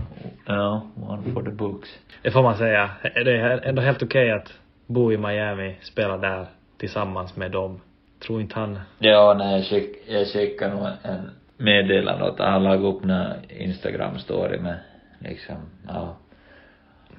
[0.45, 1.89] ja, one for the books.
[2.21, 2.89] Det får man säga.
[3.03, 4.53] Det är ändå helt okej att
[4.87, 6.45] bo i Miami, spela där
[6.77, 7.79] tillsammans med dem.
[8.25, 8.79] Tror inte han...
[8.99, 14.59] Ja, nej, jag skick, jag skickade nog en meddelande åt han lade upp en Instagram-story
[14.61, 14.79] med
[15.19, 15.55] liksom,
[15.87, 16.15] ja.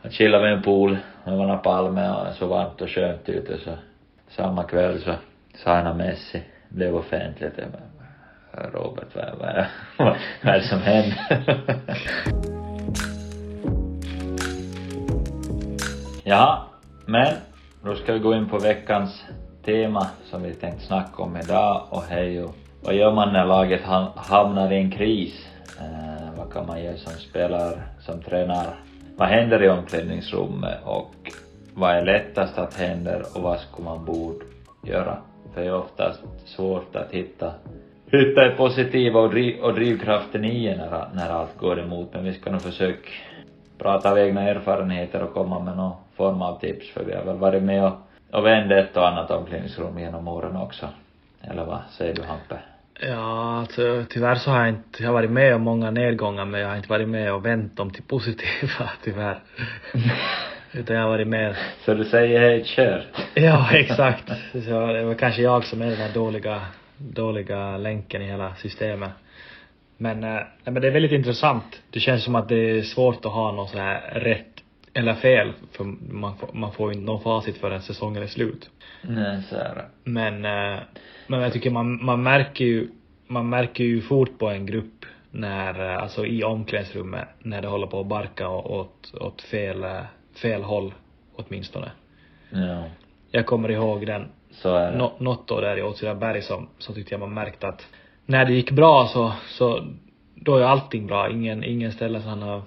[0.02, 3.58] Han chillade vid en pool, det var några palmer och så varmt och skönt ute
[3.58, 3.70] så
[4.28, 5.14] samma kväll så
[5.54, 7.52] signa Messi, blev offentligt.
[7.58, 9.68] Jag bara, Robert, vad, vad, är-
[10.42, 11.44] vad är det som händer?
[16.24, 16.66] ja,
[17.06, 17.34] men
[17.84, 19.24] då ska vi gå in på veckans
[19.68, 23.80] tema som vi tänkte snacka om idag och hej och vad gör man när laget
[24.16, 25.48] hamnar i en kris?
[25.80, 28.72] Eh, vad kan man göra som spelare, som tränare?
[29.16, 31.14] Vad händer i omklädningsrummet och
[31.74, 34.44] vad är lättast att hända och vad skulle man borde
[34.84, 35.18] göra?
[35.54, 37.52] För det är oftast svårt att hitta
[38.06, 42.34] hitta det positiva och, driv, och drivkraften i när, när allt går emot men vi
[42.34, 43.08] ska nog försöka
[43.78, 47.36] prata av egna erfarenheter och komma med någon form av tips för vi har väl
[47.36, 50.88] varit med och, och vänt ett och annat omklädningsrum genom åren också.
[51.42, 52.58] Eller vad säger du Hampe?
[53.00, 56.60] Ja, alltså, tyvärr så har jag inte, jag har varit med om många nedgångar men
[56.60, 59.38] jag har inte varit med och vänt dem till positiva, tyvärr.
[60.72, 63.06] Utan jag har varit med Så du säger hej kört?
[63.34, 64.28] Ja, exakt.
[64.52, 66.60] Så det var kanske jag som är den här dåliga
[66.98, 69.10] dåliga länken i hela systemet.
[69.96, 71.82] Men, äh, men det är väldigt intressant.
[71.90, 74.57] Det känns som att det är svårt att ha något så här rätt
[74.94, 78.70] eller fel, för man får, man får inte någon facit förrän säsongen är slut.
[79.02, 80.10] Nej, så är det.
[80.10, 80.80] Men, äh,
[81.26, 82.88] men jag tycker man, man märker ju,
[83.26, 88.00] man märker ju fort på en grupp när, alltså i omklädningsrummet, när det håller på
[88.00, 89.86] att barka åt, åt fel,
[90.42, 90.94] fel håll
[91.36, 91.90] åtminstone.
[92.50, 92.84] Ja.
[93.30, 94.98] Jag kommer ihåg den, så är det.
[94.98, 97.86] Nå, något år där i Åtvidaberg som, så tyckte jag man märkte att
[98.26, 99.84] när det gick bra så, så
[100.34, 101.30] då är allting bra.
[101.30, 102.62] Ingen, ingen ställer sådana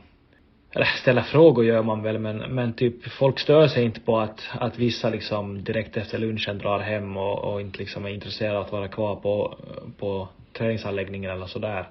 [0.74, 4.50] eller ställa frågor gör man väl men, men typ folk stör sig inte på att,
[4.54, 8.66] att vissa liksom direkt efter lunchen drar hem och, och inte liksom är intresserade av
[8.66, 9.58] att vara kvar på,
[9.98, 11.90] på träningsanläggningen eller sådär.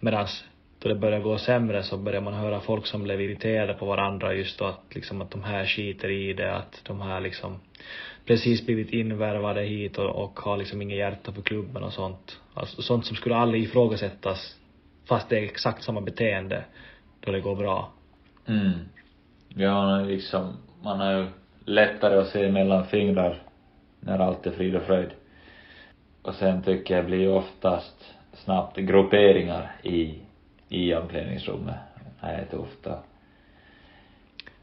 [0.00, 0.44] Medans
[0.78, 4.34] då det börjar gå sämre så börjar man höra folk som blev irriterade på varandra
[4.34, 7.60] just då att liksom att de här skiter i det, att de här liksom
[8.26, 12.40] precis blivit invärvade hit och, och har liksom inget hjärta för klubben och sånt.
[12.54, 14.56] Alltså sånt som skulle aldrig ifrågasättas
[15.08, 16.64] fast det är exakt samma beteende
[17.20, 17.92] då det går bra.
[18.46, 18.72] Mm.
[19.48, 21.26] Ja, liksom, man har ju
[21.64, 23.42] lättare att se mellan fingrar
[24.00, 25.10] när allt är frid och fröjd.
[26.22, 30.18] Och sen tycker jag blir ju oftast snabbt grupperingar i,
[30.68, 31.74] i omklädningsrummet.
[32.20, 33.04] Det är tufft och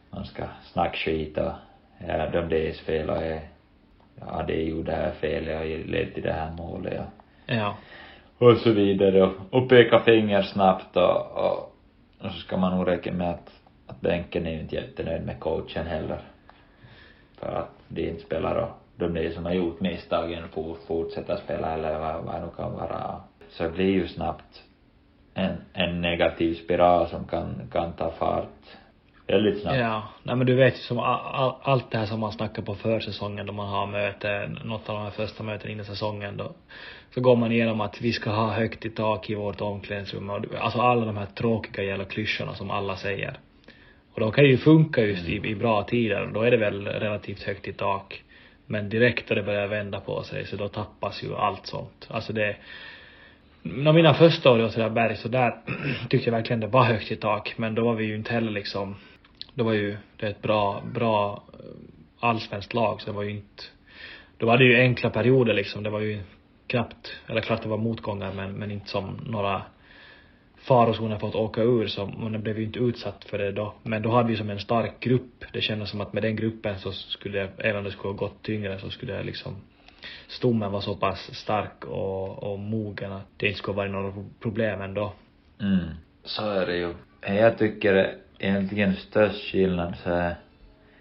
[0.10, 1.52] man ska snacka skit och
[2.08, 3.42] ja, de det fel och jag,
[4.20, 7.06] ja, det gjorde det här fel, jag ledde till det här målet ja.
[7.56, 7.76] Ja.
[8.38, 11.76] Och så vidare och, och peka finger snabbt och, och,
[12.20, 13.61] och så ska man nog räkna med att,
[13.92, 16.22] att bänken är ju inte jättenöjd med coachen heller.
[17.40, 21.74] För att de inte spelar och de det som har gjort misstagen får fortsätta spela
[21.74, 23.22] eller vad, vad det nu kan vara.
[23.50, 24.64] Så det blir ju snabbt
[25.34, 28.78] en, en negativ spiral som kan, kan ta fart
[29.28, 29.78] väldigt snabbt.
[29.78, 32.76] Ja, nej men du vet ju som all, allt det här som man snackar på
[32.76, 36.52] försäsongen då man har möte, något av de här första mötena innan säsongen då,
[37.14, 40.46] så går man igenom att vi ska ha högt i tak i vårt omklädningsrum och
[40.60, 43.38] alltså alla de här tråkiga jävla klyschorna som alla säger.
[44.14, 47.44] Och de kan ju funka just i, i bra tider, då är det väl relativt
[47.44, 48.24] högt i tak.
[48.66, 52.08] Men direkt då det börjar vända på sig så då tappas ju allt sånt.
[52.10, 52.56] Alltså det,
[53.62, 55.56] när mina första år i Åtvidaberg så där
[56.10, 58.52] tyckte jag verkligen det var högt i tak, men då var vi ju inte heller
[58.52, 58.96] liksom
[59.54, 61.60] Då var ju, det ett bra, bra eh,
[62.20, 63.64] allsvenskt lag så det var ju inte,
[64.38, 66.20] då var det ju enkla perioder liksom, det var ju
[66.68, 69.62] knappt, eller klart det var motgångar men, men inte som några
[70.62, 73.74] farozonen för att åka ur så man blev ju inte utsatt för det då.
[73.84, 75.46] Men då hade vi som en stark grupp.
[75.54, 78.18] Det kändes som att med den gruppen så skulle jag, även om det skulle ha
[78.18, 79.56] gått tyngre så skulle jag liksom
[80.28, 84.82] stommen var så pass stark och, och mogen att det inte skulle vara några problem
[84.82, 85.14] ändå.
[85.62, 85.90] Mm.
[86.24, 86.94] Så är det ju.
[87.22, 90.36] Jag tycker egentligen störst skillnad så är,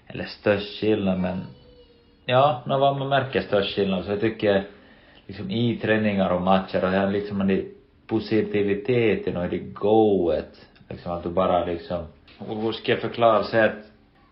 [0.07, 1.41] eller störst skillnad men
[2.25, 4.65] ja, när vad man märker störst skillnad så jag tycker
[5.27, 7.65] liksom i träningar och matcher och här liksom det
[8.11, 10.67] positiviteten och det goet.
[10.89, 12.05] Liksom att du bara liksom
[12.39, 13.43] och hur ska jag förklara?
[13.43, 13.73] Så att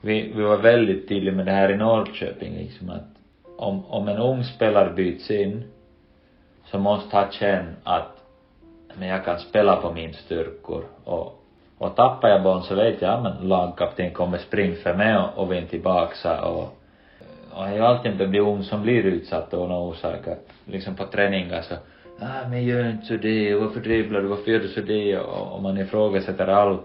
[0.00, 3.08] vi, vi var väldigt tydliga med det här i Norrköping liksom att
[3.56, 5.64] om, om en ung spelare byts in
[6.64, 8.14] så måste han känna att
[8.98, 10.84] men jag kan spela på min styrkor.
[11.04, 11.38] Och
[11.78, 15.52] och tappar jag bollen så vet jag, men lagkapten kommer springa för mig och, och
[15.52, 16.44] vinna tillbaka.
[16.44, 16.78] Och,
[17.50, 20.94] och det är ju alltid de ung som blir utsatta av någon orsak att liksom
[20.94, 21.74] på träningar så
[22.20, 25.52] ah men gör inte så det, varför dribblar du, varför gör du så det och,
[25.56, 26.78] och man ifrågasätter all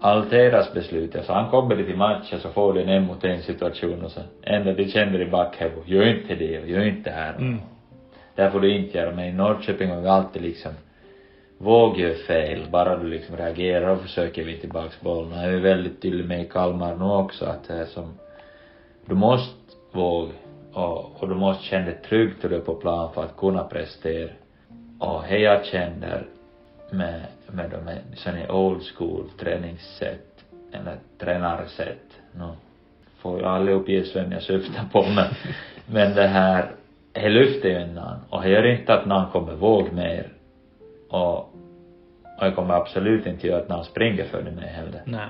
[0.00, 1.16] all deras beslut.
[1.16, 4.20] Alltså han kommer till matchen så får de en en mot en situation och så
[4.42, 7.34] enda de känner i backhuvudet, gör inte det och gör inte det här.
[7.34, 7.58] Mm.
[8.34, 9.14] Det får du inte göra.
[9.14, 10.72] Men i Norrköping har vi alltid liksom
[11.58, 15.42] våg gör fel, bara du liksom reagerar och försöker vi tillbaks bollen.
[15.42, 18.18] Jag är väldigt tydlig med i Kalmar nu också att det är som,
[19.06, 19.54] du måste
[19.92, 20.32] våga
[20.72, 23.64] och, och du måste känna dig trygg då du är på plan för att kunna
[23.64, 24.30] prestera.
[24.98, 26.26] Och det jag känner
[26.90, 32.48] med, med de här sådana old school träningssätt, eller tränarsätt, nu
[33.18, 35.26] får jag aldrig uppge vem jag syftar på men,
[35.86, 36.70] men det här,
[37.12, 40.28] det lyfter ju någon och det gör inte att någon kommer våga mer
[41.10, 41.38] och,
[42.38, 45.02] och jag kommer absolut inte göra att någon springer före mig heller.
[45.04, 45.28] Nej.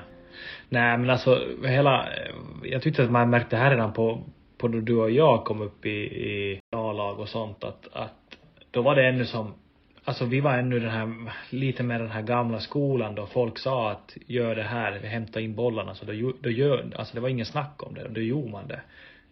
[0.69, 2.05] Nej men alltså hela,
[2.63, 4.23] jag tyckte att man märkte här redan på,
[4.61, 8.39] på då du och jag kom upp i, i A-lag och sånt att, att
[8.71, 9.55] då var det ännu som,
[10.05, 13.91] alltså vi var ännu den här, lite med den här gamla skolan då folk sa
[13.91, 17.47] att gör det här, hämta in bollarna så då, då gör, alltså det var ingen
[17.47, 18.81] snack om det, då gjorde man det.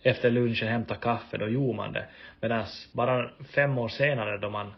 [0.03, 2.05] Efter lunchen hämta kaffe, då gjorde man det.
[2.41, 4.73] Medan bara fem år senare då man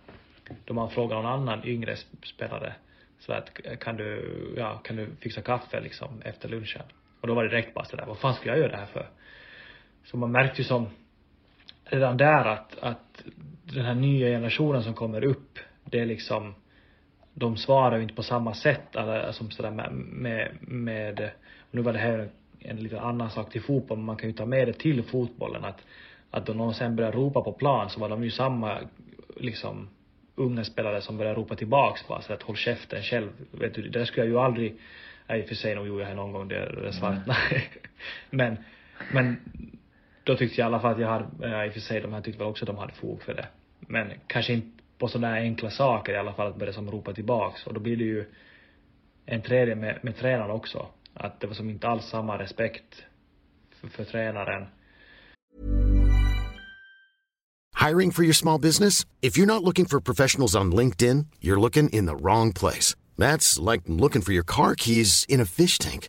[0.64, 2.72] då man frågar någon annan yngre spelare
[3.18, 4.24] så att kan du,
[4.56, 6.82] ja, kan du fixa kaffe liksom efter lunchen?
[7.20, 9.06] Och då var det direkt bara sådär, vad fan ska jag göra det här för?
[10.10, 10.86] Så man märkte ju som
[11.84, 13.24] redan där att, att
[13.62, 16.54] den här nya generationen som kommer upp, det är liksom
[17.34, 21.30] de svarar ju inte på samma sätt alla, som sådär med, med, med
[21.70, 24.34] nu var det här en, en lite annan sak till fotboll, men man kan ju
[24.34, 25.80] ta med det till fotbollen att
[26.30, 28.78] att då någon sen började ropa på plan så var de ju samma
[29.36, 29.88] liksom
[30.34, 33.28] unga spelare som började ropa tillbaks bara så att håll käften själv.
[33.50, 34.74] Vet du, det skulle jag ju aldrig,
[35.26, 37.62] nej för sig nog gjorde jag det någon gång det, det svart, mm.
[38.30, 38.56] men,
[39.12, 39.36] men
[40.30, 42.12] då tyckte jag i alla fall att jag hade, ja, i och för sig de
[42.12, 43.48] här tyckte väl också att de hade fog för det.
[43.80, 47.66] Men kanske inte på sådana enkla saker i alla fall att börja som ropa tillbaks
[47.66, 48.24] och då blir det ju
[49.26, 50.86] en tredje med, med tränaren också.
[51.14, 53.02] Att det var som inte alls samma respekt
[53.80, 54.66] för, för tränaren.
[57.88, 59.06] Hiring for your small business?
[59.20, 62.96] If you're not looking for professionals on LinkedIn, you're looking in the wrong place.
[63.18, 66.08] That's like looking for your car keys in a fish tank.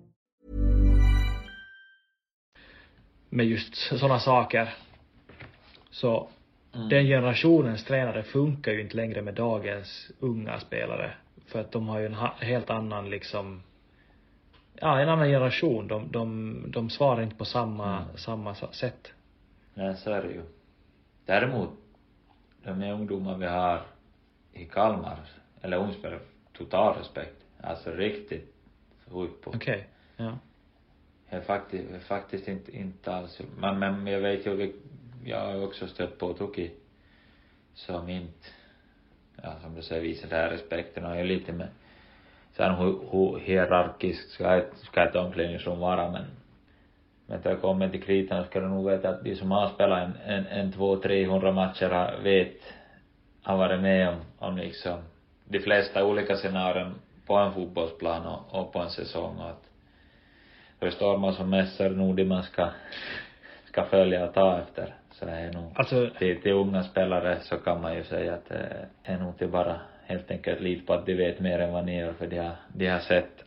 [3.33, 4.73] Med just sådana saker.
[5.89, 6.29] Så
[6.75, 6.89] mm.
[6.89, 11.13] den generationens tränare funkar ju inte längre med dagens unga spelare.
[11.47, 13.61] För att de har ju en helt annan liksom
[14.81, 15.87] ja, en annan generation.
[15.87, 18.17] De, de, de svarar inte på samma, mm.
[18.17, 19.11] samma sätt.
[19.73, 20.41] Nej, så är det ju.
[21.25, 21.69] Däremot,
[22.63, 23.81] de ungdomar vi har
[24.53, 25.19] i Kalmar,
[25.61, 26.19] eller ungspelare,
[26.53, 27.35] total respekt.
[27.61, 28.55] Alltså riktigt
[29.09, 29.19] på.
[29.45, 29.83] Okej, okay.
[30.15, 30.37] ja.
[31.33, 34.73] Är faktiskt, är faktiskt inte, inte alls, men, men jag vet ju,
[35.25, 36.71] jag har också stött på Tuki
[37.73, 38.47] som inte,
[39.43, 41.05] ja som du säger, visar den här respekten.
[41.05, 41.67] Och är lite med
[42.53, 46.25] sen hur, hur hierarkiskt ska ett, ska ett omklädningsrum vara men
[47.31, 50.03] men när det kommer till kritan ska du nog veta att de som har spelat
[50.03, 52.57] en, en, en två, trehundra matcher har, vet,
[53.43, 54.99] har varit med om, om liksom
[55.45, 59.37] de flesta olika scenarion på en fotbollsplan och, och på en säsong.
[59.37, 59.70] Och att
[60.81, 62.69] förstår man som mässar nog det man ska,
[63.65, 64.93] ska följa och ta efter.
[65.11, 68.49] Så det är nog, alltså, till, till unga spelare så kan man ju säga att
[68.49, 71.85] det är nog till bara helt enkelt lita på att de vet mer än vad
[71.85, 73.45] ni gör för de har, de har sett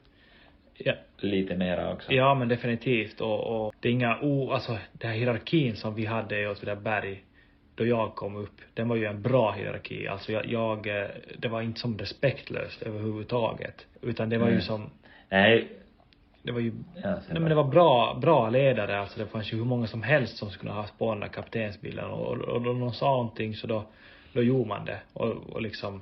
[0.75, 0.93] ja.
[1.19, 2.13] lite mera också.
[2.13, 6.07] Ja men definitivt och, och det är inga o, alltså den här hierarkin som vi
[6.07, 7.25] hade i Åtvidaberg
[7.75, 10.09] då jag kom upp, den var ju en bra hierarki.
[10.09, 13.87] Alltså jag, jag eh, det var inte som respektlöst överhuvudtaget.
[14.03, 14.57] Utan det var mm.
[14.57, 14.91] ju som
[15.29, 15.69] Nej.
[16.45, 19.19] Det var ju, ja, nej men det var bra, bra ledare alltså.
[19.19, 22.27] Det fanns ju hur många som helst som skulle ha på den där kaptensbilen och,
[22.27, 23.85] och, och då någon sa någonting så då,
[24.33, 25.01] då gjorde man det.
[25.13, 26.01] Och, och liksom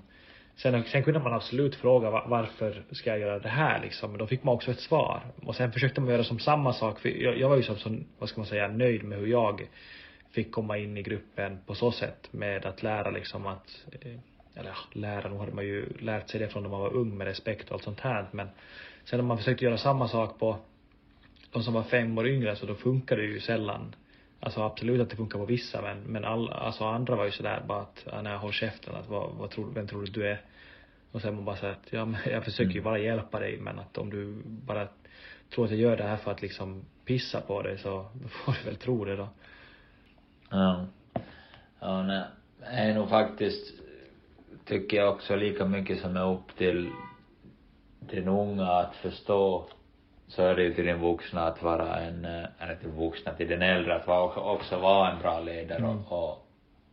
[0.56, 4.26] Sen, sen kunde man absolut fråga varför ska jag göra det här liksom, men då
[4.26, 5.22] fick man också ett svar.
[5.44, 8.04] Och sen försökte man göra som samma sak, för jag, jag var ju som, som,
[8.18, 9.68] vad ska man säga, nöjd med hur jag
[10.30, 14.18] fick komma in i gruppen på så sätt med att lära liksom att, eh,
[14.54, 17.18] eller ja, lära, nog hade man ju lärt sig det från när man var ung
[17.18, 18.48] med respekt och allt sånt här men
[19.04, 20.56] sen när man försökte göra samma sak på
[21.52, 23.94] de som var fem år yngre så då funkar det ju sällan
[24.44, 27.62] Alltså absolut att det funkar på vissa men, men all, alltså andra var ju sådär
[27.66, 30.40] bara att, jag håller käften att vad, vad tror, vem tror du du är?
[31.12, 32.84] Och sen man bara säger att, ja men jag försöker ju mm.
[32.84, 34.88] bara hjälpa dig men att om du bara
[35.54, 38.70] tror att jag gör det här för att liksom pissa på dig så får du
[38.70, 39.28] väl tro det då.
[40.50, 40.86] Ja.
[41.80, 42.24] Ja, nej.
[42.58, 43.74] Det är nog faktiskt,
[44.64, 46.90] tycker jag också lika mycket som är upp till
[48.10, 49.64] den unga att förstå
[50.28, 53.48] så är det ju till den vuxna att vara en, eh, eller till vuxna, till
[53.48, 56.04] den äldre att vara, också vara en bra ledare mm.
[56.04, 56.46] och,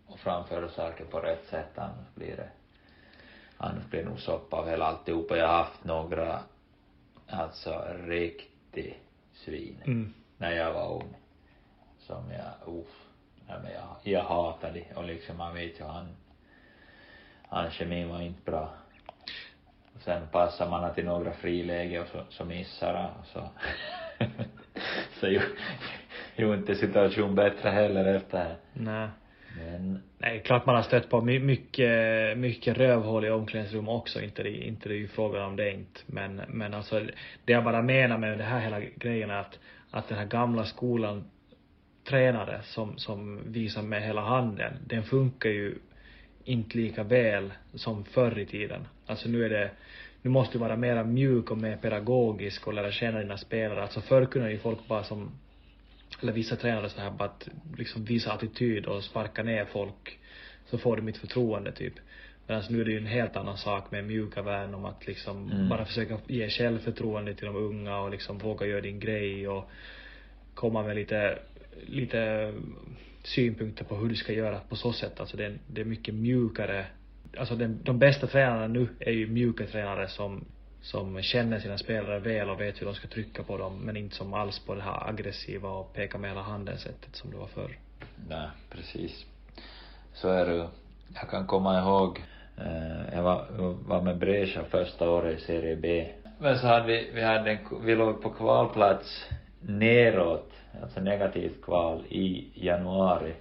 [0.07, 2.49] och framföra saker på rätt sätt annars blir det,
[3.57, 5.37] annars blir det nog soppa av hela alltihopa.
[5.37, 6.39] Jag har haft några,
[7.27, 9.03] alltså riktigt
[9.33, 10.13] svin, mm.
[10.37, 11.15] när jag var ung.
[11.99, 13.07] Som jag, uff,
[13.47, 16.07] nej men jag, jag hatade och liksom man vet ju han,
[17.47, 18.69] hans kemi var inte bra
[19.99, 23.49] sen passar man till några friläge och så, så missar han så
[25.19, 25.41] så ju,
[26.35, 28.55] ju inte situation bättre heller efter det.
[28.73, 29.07] Nej.
[29.57, 34.21] Men Nej, klart man har stött på my- mycket, mycket rövhål i omklädningsrum också.
[34.21, 36.01] Inte det, inte det är ju frågan om det inte.
[36.05, 36.99] Men, men alltså,
[37.45, 39.59] det jag bara menar med det här hela grejen är att,
[39.91, 41.23] att den här gamla skolan
[42.03, 45.75] tränare som, som visar med hela handen, den funkar ju
[46.43, 48.87] inte lika väl som förr i tiden.
[49.05, 49.71] Alltså nu är det,
[50.21, 53.81] nu måste du vara mera mjuk och mer pedagogisk och lära känna dina spelare.
[53.81, 55.31] Alltså förr kunde ju folk bara som,
[56.21, 60.19] eller vissa tränare så här bara att liksom visa attityd och sparka ner folk.
[60.65, 61.93] Så får du mitt förtroende typ.
[62.47, 65.51] Medan nu är det ju en helt annan sak med mjuka värn om att liksom
[65.51, 65.69] Mm.
[65.69, 69.69] bara försöka ge självförtroende till de unga och liksom våga göra din grej och
[70.53, 71.39] komma med lite,
[71.85, 72.53] lite
[73.23, 75.19] synpunkter på hur du ska göra på så sätt.
[75.19, 76.85] Alltså det är, det är mycket mjukare.
[77.37, 80.45] Alltså den, de bästa tränarna nu är ju mjuka tränare som,
[80.81, 84.15] som känner sina spelare väl och vet hur de ska trycka på dem men inte
[84.15, 87.47] som alls på det här aggressiva och peka med hela handen sättet som det var
[87.47, 87.77] förr.
[88.29, 89.25] Nej, precis.
[90.13, 90.67] Så är det ju.
[91.15, 92.23] Jag kan komma ihåg,
[92.57, 93.45] eh, jag var,
[93.87, 96.07] var med Brescia första året i serie B.
[96.39, 99.25] Men så hade vi, vi hade en, vi låg på kvalplats
[99.61, 100.51] neråt,
[100.81, 103.33] alltså negativt kval i januari.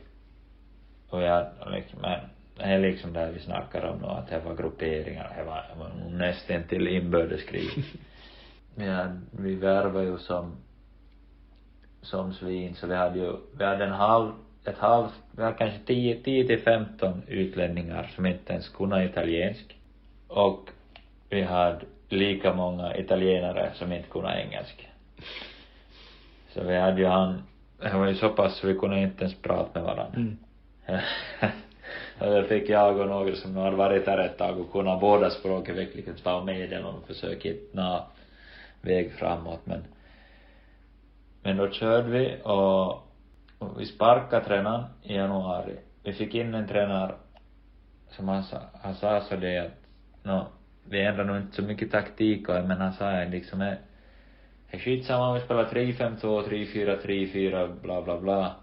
[1.11, 2.21] Och jag, liksom, men,
[2.57, 5.79] det är liksom där vi snackar om nu, att det var grupperingar, det var, det
[5.79, 7.69] var nog nästan till inbördeskrig.
[8.75, 10.57] Men vi värvade ju som
[12.03, 14.33] som svin, så vi hade ju, vi hade en halv,
[14.64, 19.77] ett halvt, vi hade kanske 10, 10 till 15 utlänningar som inte ens kunde italiensk.
[20.29, 20.71] Och
[21.29, 24.85] vi hade lika många italienare som inte kunde engelska.
[26.49, 27.42] Så vi hade ju han,
[27.78, 30.16] det var ju så pass så vi kunde inte ens prata med varandra.
[30.16, 30.38] Mm.
[32.18, 35.30] och då fick jag och några som hade varit där ett tag och kunnat båda
[35.30, 38.03] språken verkligen ta med den och försöka hitta
[38.82, 39.84] väg framåt men
[41.42, 42.90] men då körde vi och,
[43.59, 45.76] och vi sparkade tränaren i januari.
[46.03, 47.14] Vi fick in en tränare
[48.09, 49.72] som han sa, han sa så det att,
[50.22, 50.46] nå,
[50.88, 53.74] vi ändrar nog inte så mycket taktik och, men han sa liksom,
[54.71, 58.55] är, skitsamma om vi spelar 3-5-2, 3-4, 3-4, bla bla bla.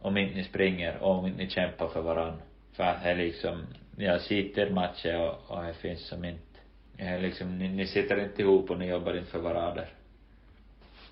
[0.00, 2.42] Om inte ni springer om inte ni kämpar för varann.
[2.72, 3.62] För att det är liksom,
[3.96, 6.60] jag sitter matcher och, och det finns som inte,
[6.96, 9.82] det är liksom, ni, ni sitter inte ihop och ni jobbar inte för varandra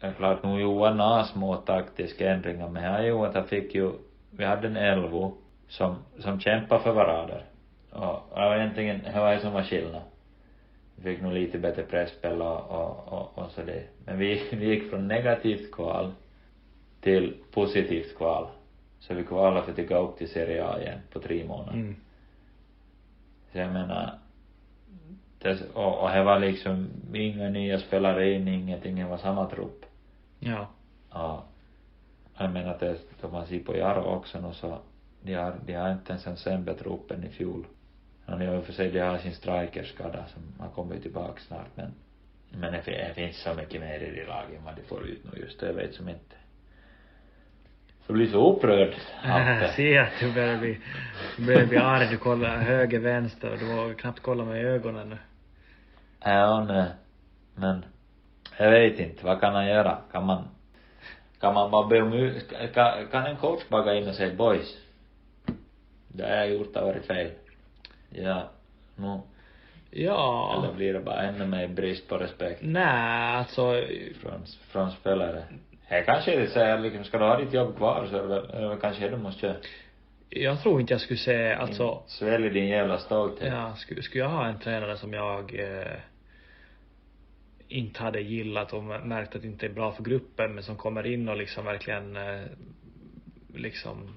[0.01, 3.93] det är klart, nu Johan har små taktiska ändringar, men här Johan, han fick ju,
[4.31, 5.35] vi hade en elvo
[5.69, 7.41] som, som kämpade för varandra.
[7.91, 10.03] Och det var egentligen, det var det som var skillnaden.
[11.03, 13.85] Vi fick nog lite bättre presspel och, och, och, och så det.
[14.05, 16.13] Men vi, vi gick från negativt kval
[17.01, 18.47] till positivt kval.
[19.01, 21.73] Så vi kvalade för att gå upp till Serie A igen på tre månader.
[21.73, 21.97] Mm.
[23.53, 24.19] Så jag menar,
[25.39, 29.85] det, och, och det var liksom inga nya spelare in, ingenting, det var samma trupp.
[30.39, 30.67] Ja.
[31.11, 31.45] Ja.
[32.39, 34.79] Jag menar att det, om man ser på Jaro också nu så,
[35.23, 37.67] de har, de har inte ens en sämre trupp än i fjol.
[38.29, 41.66] De har i och för sig, de har sin strikerskada som har kommit tillbaka snart
[41.74, 41.95] men,
[42.51, 45.07] men det, fin- det finns så mycket mer i det laget än vad de får
[45.07, 46.35] ut nu just det, jag vet som inte.
[48.07, 49.68] Så blir så upprörd, Jag Ante.
[49.72, 50.79] ser att du börjar bli,
[51.37, 52.09] du börjar bli arg.
[52.11, 55.16] Du kollar höger, vänster och du vågar knappt kolla med ögonen nu.
[56.20, 56.87] Ja, nej.
[57.55, 57.85] Men,
[58.59, 59.99] jag vet inte, vad kan han göra?
[60.12, 60.45] Kan man,
[61.41, 62.41] kan man bara be om ur-
[62.74, 64.76] kan, kan en coach bara gå in och säga boys,
[66.09, 67.31] det jag har gjort har varit fel.
[68.11, 68.51] Ja,
[68.97, 69.21] nu,
[69.91, 70.55] Ja.
[70.65, 73.83] eller blir det bara ännu mer brist på respekt Nej, alltså.
[74.21, 75.43] från, från spelare?
[75.85, 78.69] Här kanske det säger liksom, ska du ha ditt jobb kvar så är det väl,
[78.69, 79.57] väl kanske du måste göra.
[80.31, 82.03] Jag tror inte jag skulle säga, alltså.
[82.07, 83.53] Svälj din jävla stolthet.
[83.53, 85.97] Ja, skulle, skulle jag ha en tränare som jag eh,
[87.69, 91.07] inte hade gillat och märkt att det inte är bra för gruppen men som kommer
[91.07, 92.43] in och liksom verkligen eh,
[93.55, 94.17] liksom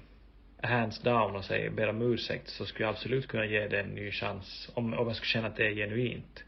[0.62, 3.88] hands down och säger ber om ursäkt så skulle jag absolut kunna ge det en
[3.88, 6.44] ny chans om, om jag skulle känna att det är genuint.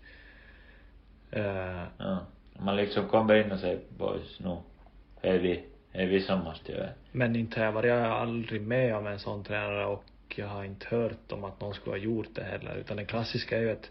[1.30, 2.26] Eh, Ja.
[2.58, 4.56] Man liksom kommer in och säger boys, nu
[5.22, 6.88] är vi, är vi som måste göra.
[7.12, 10.04] men inte har jag varit, jag aldrig med om en sån tränare och
[10.36, 13.56] jag har inte hört om att någon skulle ha gjort det heller utan det klassiska
[13.58, 13.90] är ju att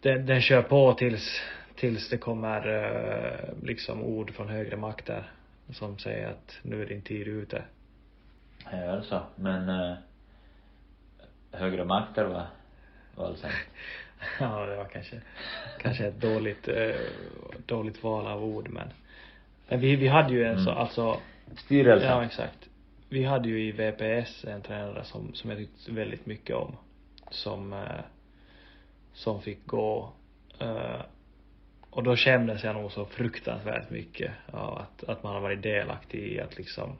[0.00, 1.40] den, den kör på tills,
[1.76, 5.30] tills det kommer eh, liksom ord från högre makter
[5.70, 7.62] som säger att nu är din tid ute.
[8.64, 9.22] Ja, det är så.
[9.36, 9.96] Men äh,
[11.52, 12.46] högre makter var,
[13.16, 13.46] alltså
[14.40, 15.20] ja, det var kanske,
[15.78, 17.00] kanske ett dåligt, eh,
[17.66, 18.88] dåligt val av ord men.
[19.68, 20.82] Men vi, vi hade ju en så, Mm.
[20.82, 21.20] alltså.
[21.56, 22.08] Styrelsen.
[22.08, 22.68] Ja, exakt.
[23.08, 26.76] Vi hade ju i VPS en tränare som, som jag tyckte väldigt mycket om.
[27.30, 28.00] Som, eh,
[29.12, 30.12] som fick gå.
[30.58, 31.00] Eh,
[31.90, 36.18] och då kändes jag nog så fruktansvärt mycket av att, att man har varit delaktig
[36.32, 36.98] i att liksom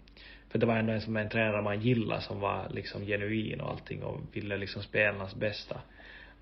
[0.52, 3.70] För det var ändå en som en tränare man gillar som var liksom genuin och
[3.70, 5.80] allting och ville liksom spelarnas bästa.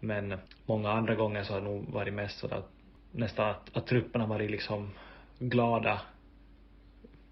[0.01, 0.35] Men
[0.67, 2.71] många andra gånger så har det nog varit mest så att
[3.13, 4.91] nästan att, att trupperna varit liksom
[5.39, 6.01] glada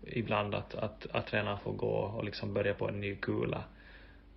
[0.03, 3.65] ibland att, att, att tränaren får gå och liksom börja på en ny kula.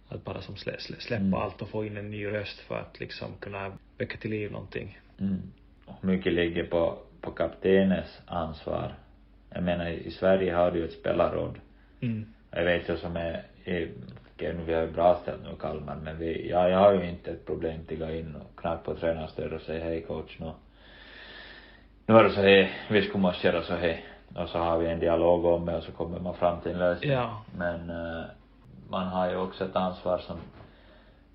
[0.08, 1.34] Att bara som slä, slä, släppa Mm.
[1.34, 5.00] allt och få in en ny röst för att liksom kunna väcka till liv någonting.
[5.20, 5.42] Mm.
[6.02, 8.94] Mycket ligger på, på kaptenens ansvar.
[9.50, 11.60] Jag menar, i Sverige har du ju ett spelarråd.
[12.02, 12.26] Mm.
[12.52, 13.44] Jag vet ju som är,
[14.36, 17.32] okej nu vi har bra ställt nu Kalmar, men vi, ja, jag har ju inte
[17.32, 20.40] ett problem till att gå in och knacka på tränarens dörr och säga hej coach
[20.40, 20.52] nu.
[22.06, 24.04] Nu är det så här, vi skulle måste göra så här.
[24.36, 26.80] Och så har vi en dialog om det och så kommer man fram till en
[26.80, 27.12] lösning.
[27.12, 27.44] Ja.
[27.58, 28.24] Men eh,
[28.90, 30.38] man har ju också ett ansvar som,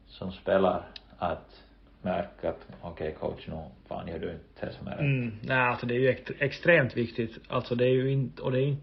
[0.06, 0.82] som spelar
[1.18, 1.62] att
[2.02, 3.54] märka att okej coach nu
[3.88, 5.00] fan gör du inte det som är rätt.
[5.00, 5.32] Mm.
[5.42, 7.38] Nej, alltså det är ju ext- extremt viktigt.
[7.48, 8.82] Alltså det är ju inte, och det är inte,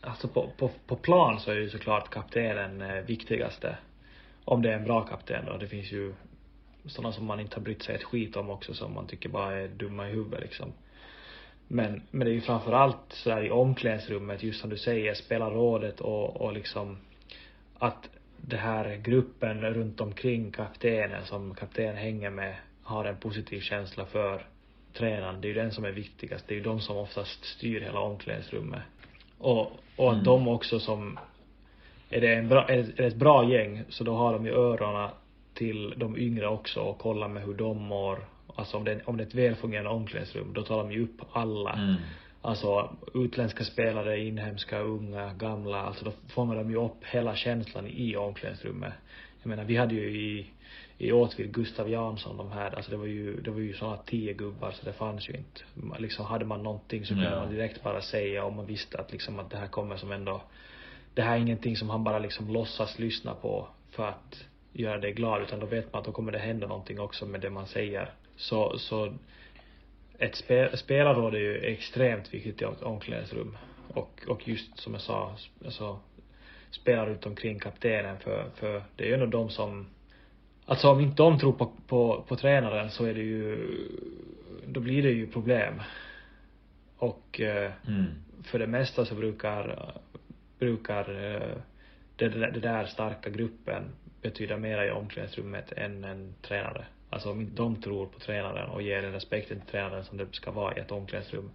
[0.00, 3.76] alltså på, på, på plan så är ju såklart kaptenen eh, viktigaste.
[4.44, 5.56] Om det är en bra kapten då.
[5.56, 6.14] Det finns ju
[6.86, 9.56] sådana som man inte har brytt sig ett skit om också som man tycker bara
[9.56, 10.72] är dumma i huvudet liksom.
[11.68, 16.40] Men, men det är ju framförallt sådär i omklädningsrummet, just som du säger, spelarrådet och,
[16.40, 16.98] och liksom
[17.78, 24.06] att det här gruppen runt omkring kaptenen som kaptenen hänger med har en positiv känsla
[24.06, 24.46] för
[24.92, 25.40] tränaren.
[25.40, 26.48] Det är ju den som är viktigast.
[26.48, 28.82] Det är ju de som oftast styr hela omklädningsrummet.
[29.38, 30.24] Och, och att Mm.
[30.24, 31.18] de också som,
[32.10, 35.10] är det en bra, är det ett bra gäng så då har de ju öronen
[35.54, 38.18] till de yngre också och kollar med hur de mår.
[38.56, 41.20] Alltså om det, är- om det är ett välfungerande omklädningsrum, då tar de ju upp
[41.32, 41.72] alla.
[41.72, 41.94] Mm.
[42.42, 45.80] Alltså utländska spelare, inhemska, unga, gamla.
[45.82, 48.92] Alltså då fångar de ju upp hela känslan i omklädningsrummet.
[49.42, 50.46] Jag menar vi hade ju i,
[51.00, 54.32] i Åtvid Gustav Jansson de här, alltså det var ju, det var ju sådana tio
[54.32, 55.60] gubbar så det fanns ju inte.
[55.98, 57.36] Liksom hade man någonting så kunde Ja.
[57.36, 60.42] man direkt bara säga och man visste att liksom att det här kommer som ändå,
[61.14, 65.12] det här är ingenting som han bara liksom låtsas lyssna på för att göra dig
[65.12, 67.66] glad utan då vet man att då kommer det hända någonting också med det man
[67.66, 68.10] säger.
[68.36, 69.14] Så, så
[70.18, 73.56] ett spe, spelarråd är ju extremt viktigt i omklädningsrum.
[73.94, 76.00] Och, och just som jag sa, alltså
[76.70, 79.86] spelare runt omkring kaptenen för, för det är ju ändå de som
[80.70, 83.68] Alltså om inte de tror på, på, på tränaren så är det ju,
[84.66, 85.82] då blir det ju problem.
[86.98, 88.06] Och eh, Mm.
[88.42, 89.92] för det mesta så brukar,
[90.58, 91.56] brukar eh,
[92.16, 93.82] det, det, det där starka gruppen
[94.22, 96.84] betyda mera i omklädningsrummet än en tränare.
[97.10, 100.26] Alltså om inte de tror på tränaren och ger den respekten till tränaren som det
[100.32, 101.50] ska vara i ett omklädningsrum,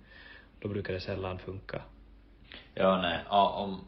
[0.59, 1.81] då brukar det sällan funka.
[2.73, 3.79] Ja, nej, ja, om,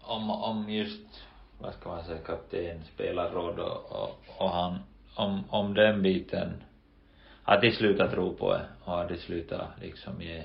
[0.00, 1.25] om, om just,
[1.58, 4.78] vad ska man säga, kapten, spelarråd och, och, och han,
[5.14, 6.52] om, om den biten,
[7.44, 10.44] att de slutar tro på det och att de slutar liksom ge,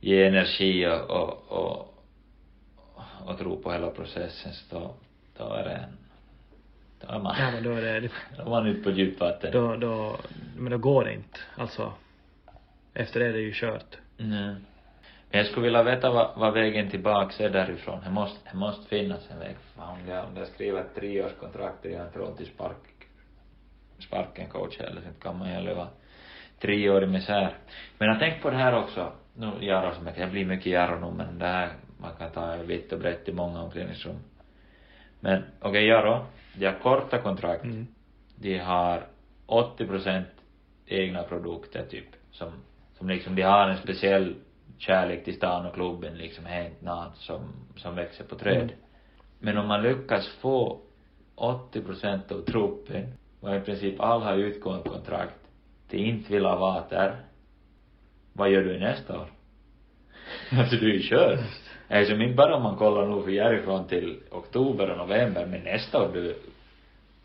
[0.00, 1.94] ge energi och, och, och,
[3.26, 4.94] och tro på hela processen, så då,
[5.38, 5.96] då är det en,
[7.00, 8.00] då är man, Ja men då är det,
[8.36, 9.52] då är man ute på djupt vatten.
[9.52, 10.16] då, då,
[10.56, 11.38] men då går det inte.
[11.56, 11.92] Alltså,
[12.94, 13.98] efter det är det ju kört.
[14.16, 14.54] Nej.
[15.32, 18.00] Men jag skulle vilja veta vad, vad vägen tillbaks är därifrån.
[18.04, 19.56] Det måste, det måste finnas en väg.
[19.76, 22.76] Fan, om jag, om jag skriver ett treårskontrakt och jag inte råd till spark,
[23.98, 25.88] sparken coach eller så kan man ju leva
[26.60, 27.56] tre år i misär.
[27.98, 29.12] Men jag tänkt på det här också.
[29.34, 32.56] Nu, Jaro som jag, jag blir mycket Jaro nu men det här, man kan ta
[32.56, 34.18] vitt och brett i många omklädningsrum.
[35.20, 37.64] Men okej, okay, Jaro, de har korta kontrakt.
[37.64, 37.86] Mm.
[38.36, 39.06] De har
[39.46, 40.28] 80 procent
[40.86, 42.08] egna produkter typ.
[42.30, 42.52] Som,
[42.98, 44.34] som liksom, de har en speciell
[44.82, 47.40] kärlek till stan och klubben liksom, helt något som,
[47.76, 48.62] som växer på träd.
[48.62, 48.74] Mm.
[49.38, 50.80] Men om man lyckas få
[51.34, 55.38] 80 procent av truppen och i princip alla har utgående kontrakt
[55.88, 57.16] till inte vill vara där.
[58.32, 59.26] Vad gör du nästa år?
[60.50, 61.38] alltså du är ju körd.
[61.88, 66.02] Alltså inte bara om man kollar nu för härifrån till oktober och november, men nästa
[66.02, 66.36] år du,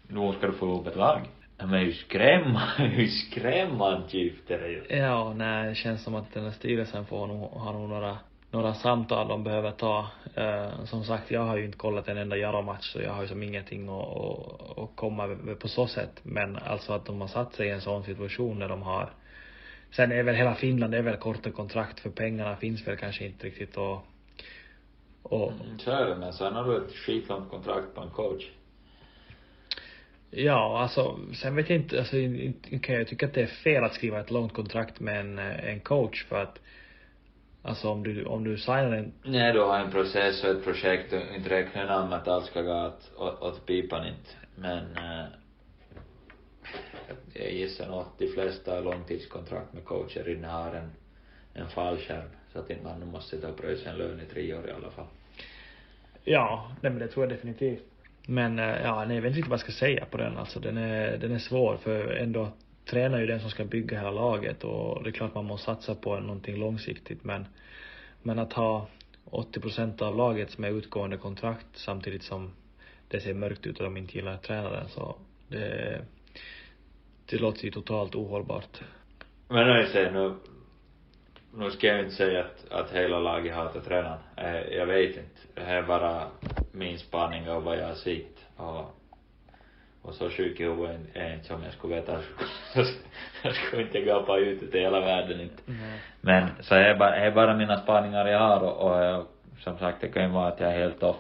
[0.08, 1.22] nu ska du få ihop ett lag.
[1.58, 4.84] Ja, men hur skrämmande, hur skrämmande gift är det ju.
[4.90, 8.18] Ja, nej, det känns som att den här styrelsen får nog, har nog några,
[8.52, 10.08] några samtal de behöver ta.
[10.36, 13.28] Eh, som sagt, jag har ju inte kollat en enda Jaro-match så jag har ju
[13.28, 16.20] som ingenting att, att, att komma med på så sätt.
[16.24, 19.10] Men alltså att de har satt sig i en sån situation där de har
[19.92, 23.26] Sen är väl hela Finland, det är väl korta kontrakt för pengarna finns väl kanske
[23.26, 24.06] inte riktigt och
[25.24, 28.44] och Mm, så är det, men sen har du ett skitlångt kontrakt på en coach.
[30.32, 32.16] Ja, alltså sen vet jag inte, alltså
[32.82, 35.70] kan jag tycka att det är fel att skriva ett långt kontrakt med en, eh,
[35.70, 36.60] en coach för att
[37.68, 41.14] Alltså om du, om du signar en, Nej, du har en process och ett projekt
[41.14, 44.30] och inte räknar jag med att allt ska gå åt, åt, pipan inte.
[44.56, 45.26] Men eh,
[47.34, 50.92] jag gissar nog att de flesta långtidskontrakt med coacher innehar en,
[51.54, 52.30] en fallskärm.
[52.54, 55.08] Så att man måste sitta och pröjsa en lön i tre år i alla fall.
[56.24, 57.84] Ja, nej men det tror jag definitivt.
[58.30, 60.60] Men eh, ja, nej, jag vet inte riktigt vad jag ska säga på den alltså.
[60.60, 62.52] Den är, den är svår för ändå
[62.86, 65.96] tränar ju den som ska bygga hela laget och det är klart man måste satsa
[65.96, 67.46] på någonting långsiktigt men
[68.22, 68.88] men att ha
[69.26, 72.52] 80 procent av laget som är utgående kontrakt samtidigt som
[73.08, 75.16] det ser mörkt ut och de inte gillar tränaren så
[75.48, 76.02] det
[77.30, 78.82] det låter ju totalt ohållbart.
[79.48, 80.36] Men nu säger nu,
[81.54, 84.20] nu ska jag inte säga att, att hela laget hatar tränaren.
[84.36, 85.42] Eh, jag vet inte.
[85.54, 86.28] Det här är bara
[86.78, 88.46] min spaning av vad jag har sett.
[88.56, 88.96] Och,
[90.02, 92.20] och så sjuk i huvudet är jag inte som jag skulle veta.
[93.44, 95.64] jag skulle inte gapa ut till hela världen inte.
[95.66, 96.00] Nej.
[96.22, 99.26] Men så är bara, är bara mina spaningar jag har och, och jag,
[99.60, 101.18] som sagt det kan ju vara att jag är helt off.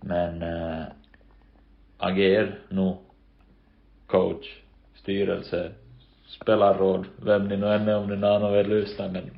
[0.00, 0.84] Men äh,
[1.98, 2.96] ager nu
[4.06, 4.60] coach,
[4.94, 5.72] styrelse,
[6.26, 9.30] spelarråd, vem ni nu än är om ni någon vill lyssna men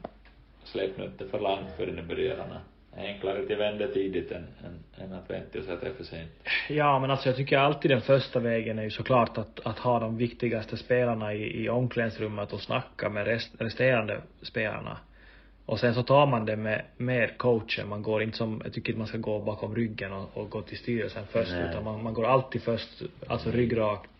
[0.64, 2.36] släpp nu inte för långt förrän ni börjar.
[2.36, 2.60] Det är
[2.96, 6.30] enklare att vända tidigt än, än, än att vänta och att det är för sent.
[6.68, 10.00] Ja, men alltså jag tycker alltid den första vägen är ju såklart att, att ha
[10.00, 14.98] de viktigaste spelarna i, i omklädningsrummet och snacka med rest, resterande spelarna.
[15.66, 17.88] Och sen så tar man det med, med coachen.
[17.88, 20.62] Man går inte som, jag tycker inte man ska gå bakom ryggen och, och gå
[20.62, 21.70] till styrelsen först Nej.
[21.70, 24.10] utan man, man går alltid först, alltså ryggrakt,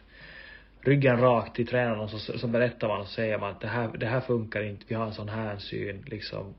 [0.81, 3.69] ryggen rakt till tränaren och så, så berättar man och så säger man att det
[3.69, 6.55] här, det här funkar inte, vi har en sån här syn liksom.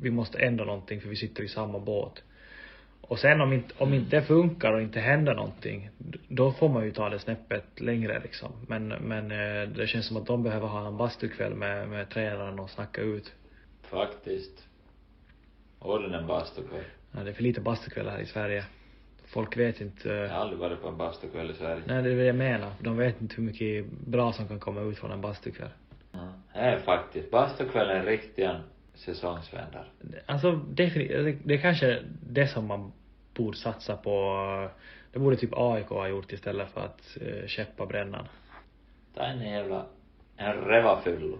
[0.00, 2.22] Vi måste ändra någonting för vi sitter i samma båt.
[3.00, 5.90] Och sen om inte, om inte det funkar och inte händer någonting,
[6.28, 8.52] då får man ju ta det snäppet längre liksom.
[8.66, 12.58] Men, men eh, det känns som att de behöver ha en bastukväll med, med tränaren
[12.58, 13.34] och snacka ut.
[13.82, 14.66] Faktiskt.
[15.78, 16.84] Ordna en bastukväll.
[17.12, 18.64] Ja, det är för lite bastukvällar här i Sverige.
[19.26, 20.08] Folk vet inte.
[20.08, 21.82] Jag eh, har aldrig varit på en bastukväll i Sverige.
[21.86, 22.72] Nej, det är det jag menar.
[22.80, 25.70] De vet inte hur mycket bra som kan komma ut från en bastukväll.
[26.12, 26.32] Ja.
[26.52, 28.60] Det är faktiskt, bastukvällen är riktigt en
[28.98, 29.86] säsongsvändare.
[30.26, 32.92] Alltså definitivt, det, är kanske det som man
[33.34, 34.68] borde satsa på.
[35.12, 38.28] Det borde typ AIK ha gjort istället för att uh, käppa brännan.
[39.14, 39.86] Ta en jävla,
[40.36, 41.38] en revafyllo.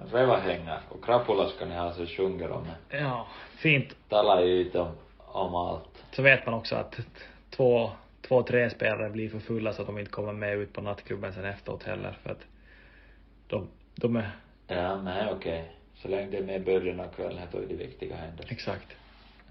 [0.00, 0.78] En revahänga.
[0.88, 2.98] Och Krapula ska ni ha så sjunger om det.
[2.98, 3.26] Ja,
[3.56, 3.96] fint.
[4.08, 6.04] Tala ut om, om allt.
[6.12, 7.00] Så vet man också att
[7.50, 7.90] två,
[8.28, 11.32] två, tre spelare blir för fulla så att de inte kommer med ut på nattklubben
[11.32, 12.46] sen efteråt heller för att
[13.46, 14.30] de, de är,
[14.68, 15.77] Ja, är okej.
[16.02, 18.46] Så länge det är med början av kvällen, då är det viktiga händer.
[18.48, 18.96] exakt.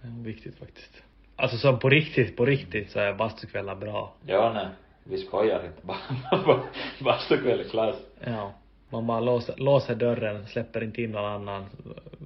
[0.02, 1.04] Det är viktigt faktiskt.
[1.36, 4.14] Alltså som på riktigt, på riktigt så är bastukvällar bra.
[4.26, 4.68] Ja, nej.
[5.04, 5.82] Vi skojar inte.
[6.46, 6.64] Bara,
[7.00, 7.96] bastukväll är klass.
[8.26, 8.54] Ja.
[8.90, 11.66] Man bara låser, låser dörren, släpper inte in någon annan,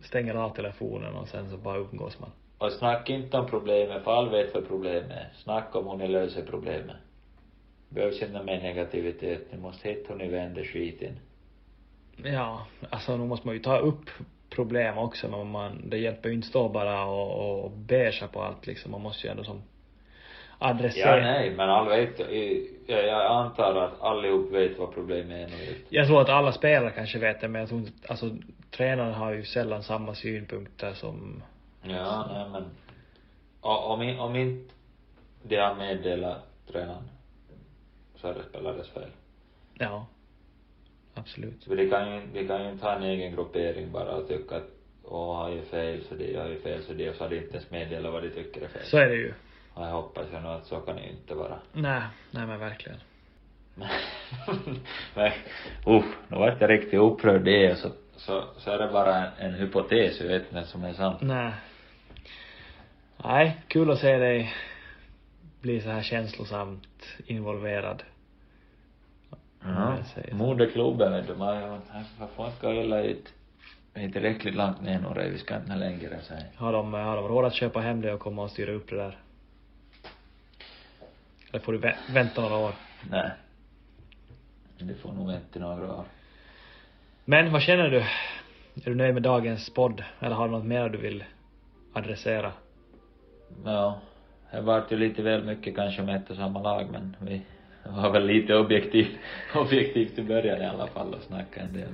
[0.04, 2.30] stänger av telefonen och sen så bara umgås man.
[2.58, 5.30] Och snacka inte om problemet, för alla vet vad problemet är.
[5.44, 6.96] Snacka om hur ni löser problemet.
[7.90, 9.52] Behövs inte mer negativitet.
[9.52, 11.20] Ni måste hitta hur ni vänder skiten.
[12.24, 14.10] Ja, alltså nu måste man ju ta upp
[14.50, 18.68] problem också men man, det hjälper ju inte stå bara och, och, beiga på allt
[18.68, 18.92] liksom.
[18.92, 19.64] Man måste ju ändå som
[20.58, 21.18] adressera.
[21.18, 22.20] Ja, nej, men alla vet,
[22.88, 25.76] jag, jag antar att allihop vet vad problemet är nu.
[25.90, 28.30] Jag tror att alla spelare kanske vet det men jag tror inte, alltså
[28.72, 31.44] tränaren har ju sällan samma synpunkter som
[31.84, 32.66] Ja, nej men.
[33.62, 34.74] Om, om inte
[35.44, 37.10] de har meddelat tränaren
[38.16, 39.10] så är det spelares fel.
[39.74, 40.06] Ja.
[41.22, 41.64] Absolut.
[41.64, 44.56] För de kan ju, de kan ju inte ha en egen gruppering bara och tycka
[44.56, 44.70] att
[45.04, 47.38] åh, har ju fel så det, har ju fel så det, och så har de
[47.38, 48.86] inte ens meddelat vad de tycker är fel.
[48.86, 49.34] Så är det ju.
[49.74, 51.60] Och jag hoppas ju nog att så kan det ju inte vara.
[51.74, 52.02] Nej,
[52.32, 52.98] nej men verkligen.
[55.16, 55.32] Men,
[55.88, 59.54] usch, nu vart jag riktigt upprörd det så, så, så är det bara en, en
[59.54, 61.18] hypotes, jag vet inte som är sant.
[61.22, 61.52] Nej.
[63.24, 64.54] Nej, kul att se dig
[65.62, 68.04] bli så här känslosamt involverad.
[69.66, 69.98] Ja,
[70.32, 71.82] moderklubben vet du, man,
[72.20, 73.34] man får inte gå illa ut.
[73.94, 76.44] Vi är tillräckligt långt ner nu, vi ska inte längre säga.
[76.56, 78.96] Har de, har de råd att köpa hem det och komma och styra upp det
[78.96, 79.18] där?
[81.50, 82.74] Eller får du vä- vänta några år?
[83.10, 83.32] Nej.
[84.80, 86.06] Det får nog vänta några år.
[87.26, 87.98] Men vad känner du?
[88.76, 90.04] Är du nöjd med dagens podd?
[90.20, 91.24] Eller har du något mer du vill
[91.94, 92.52] adressera?
[93.66, 94.00] Ja,
[94.52, 97.42] det vart ju lite väl mycket kanske med ett och samma lag men vi
[97.86, 99.08] var väl lite objektiv,
[99.56, 101.90] objektivt i början i alla fall och snacka en del.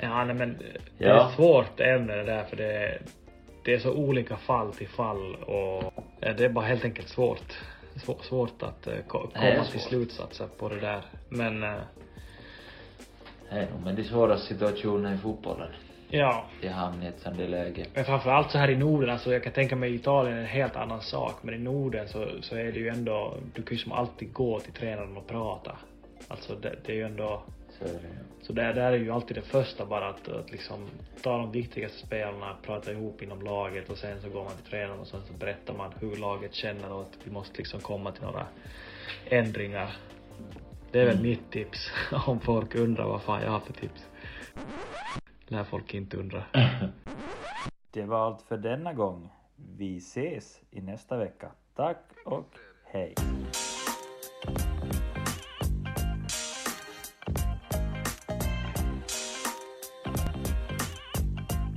[0.00, 0.56] Ja, nej men
[0.98, 1.28] det är Ja.
[1.28, 3.00] ett svårt ämne det där för det är,
[3.64, 7.58] det är så olika fall till fall och det är bara helt enkelt svårt.
[7.96, 9.88] Svår, svårt att eh, ko- Det är komma till svårt.
[9.90, 11.02] slutsatser på det där.
[11.28, 11.74] Men eh,
[13.50, 15.68] Det är nog med de svåra situationerna i fotbollen.
[16.10, 17.86] Ja, De hamnar i ett sånt där läge.
[17.94, 20.76] Men framförallt så här i Norden, alltså jag kan tänka mig Italien är en helt
[20.76, 21.42] annan sak.
[21.42, 24.60] Men i Norden så, så är det ju ändå, du kan ju som alltid gå
[24.60, 25.78] till tränaren och prata.
[26.28, 27.42] Alltså det, det är ju ändå,
[27.78, 28.18] Så är det ju.
[28.42, 30.86] Så det där är ju alltid det första bara att, att liksom
[31.22, 35.00] ta de viktigaste spelarna, prata ihop inom laget och sen så går man till tränaren
[35.00, 38.22] och sen så berättar man hur laget känner och att vi måste liksom komma till
[38.22, 38.46] några
[39.26, 39.96] ändringar.
[40.92, 41.28] Det är väl Mm.
[41.28, 41.90] mitt tips
[42.26, 44.04] om folk undrar vad fan jag har för tips.
[45.50, 46.44] Lär folk inte undra.
[47.90, 49.28] Det var allt för denna gång.
[49.56, 51.50] Vi ses i nästa vecka.
[51.74, 53.14] Tack och hej.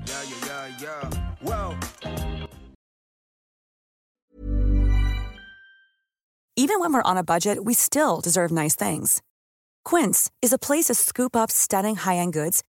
[0.07, 1.09] Yeah, yeah, yeah, yeah.
[1.41, 1.77] Well.
[6.57, 9.21] Even when we're on a budget, we still deserve nice things.
[9.89, 12.63] Quince is a place to scoop up stunning high-end goods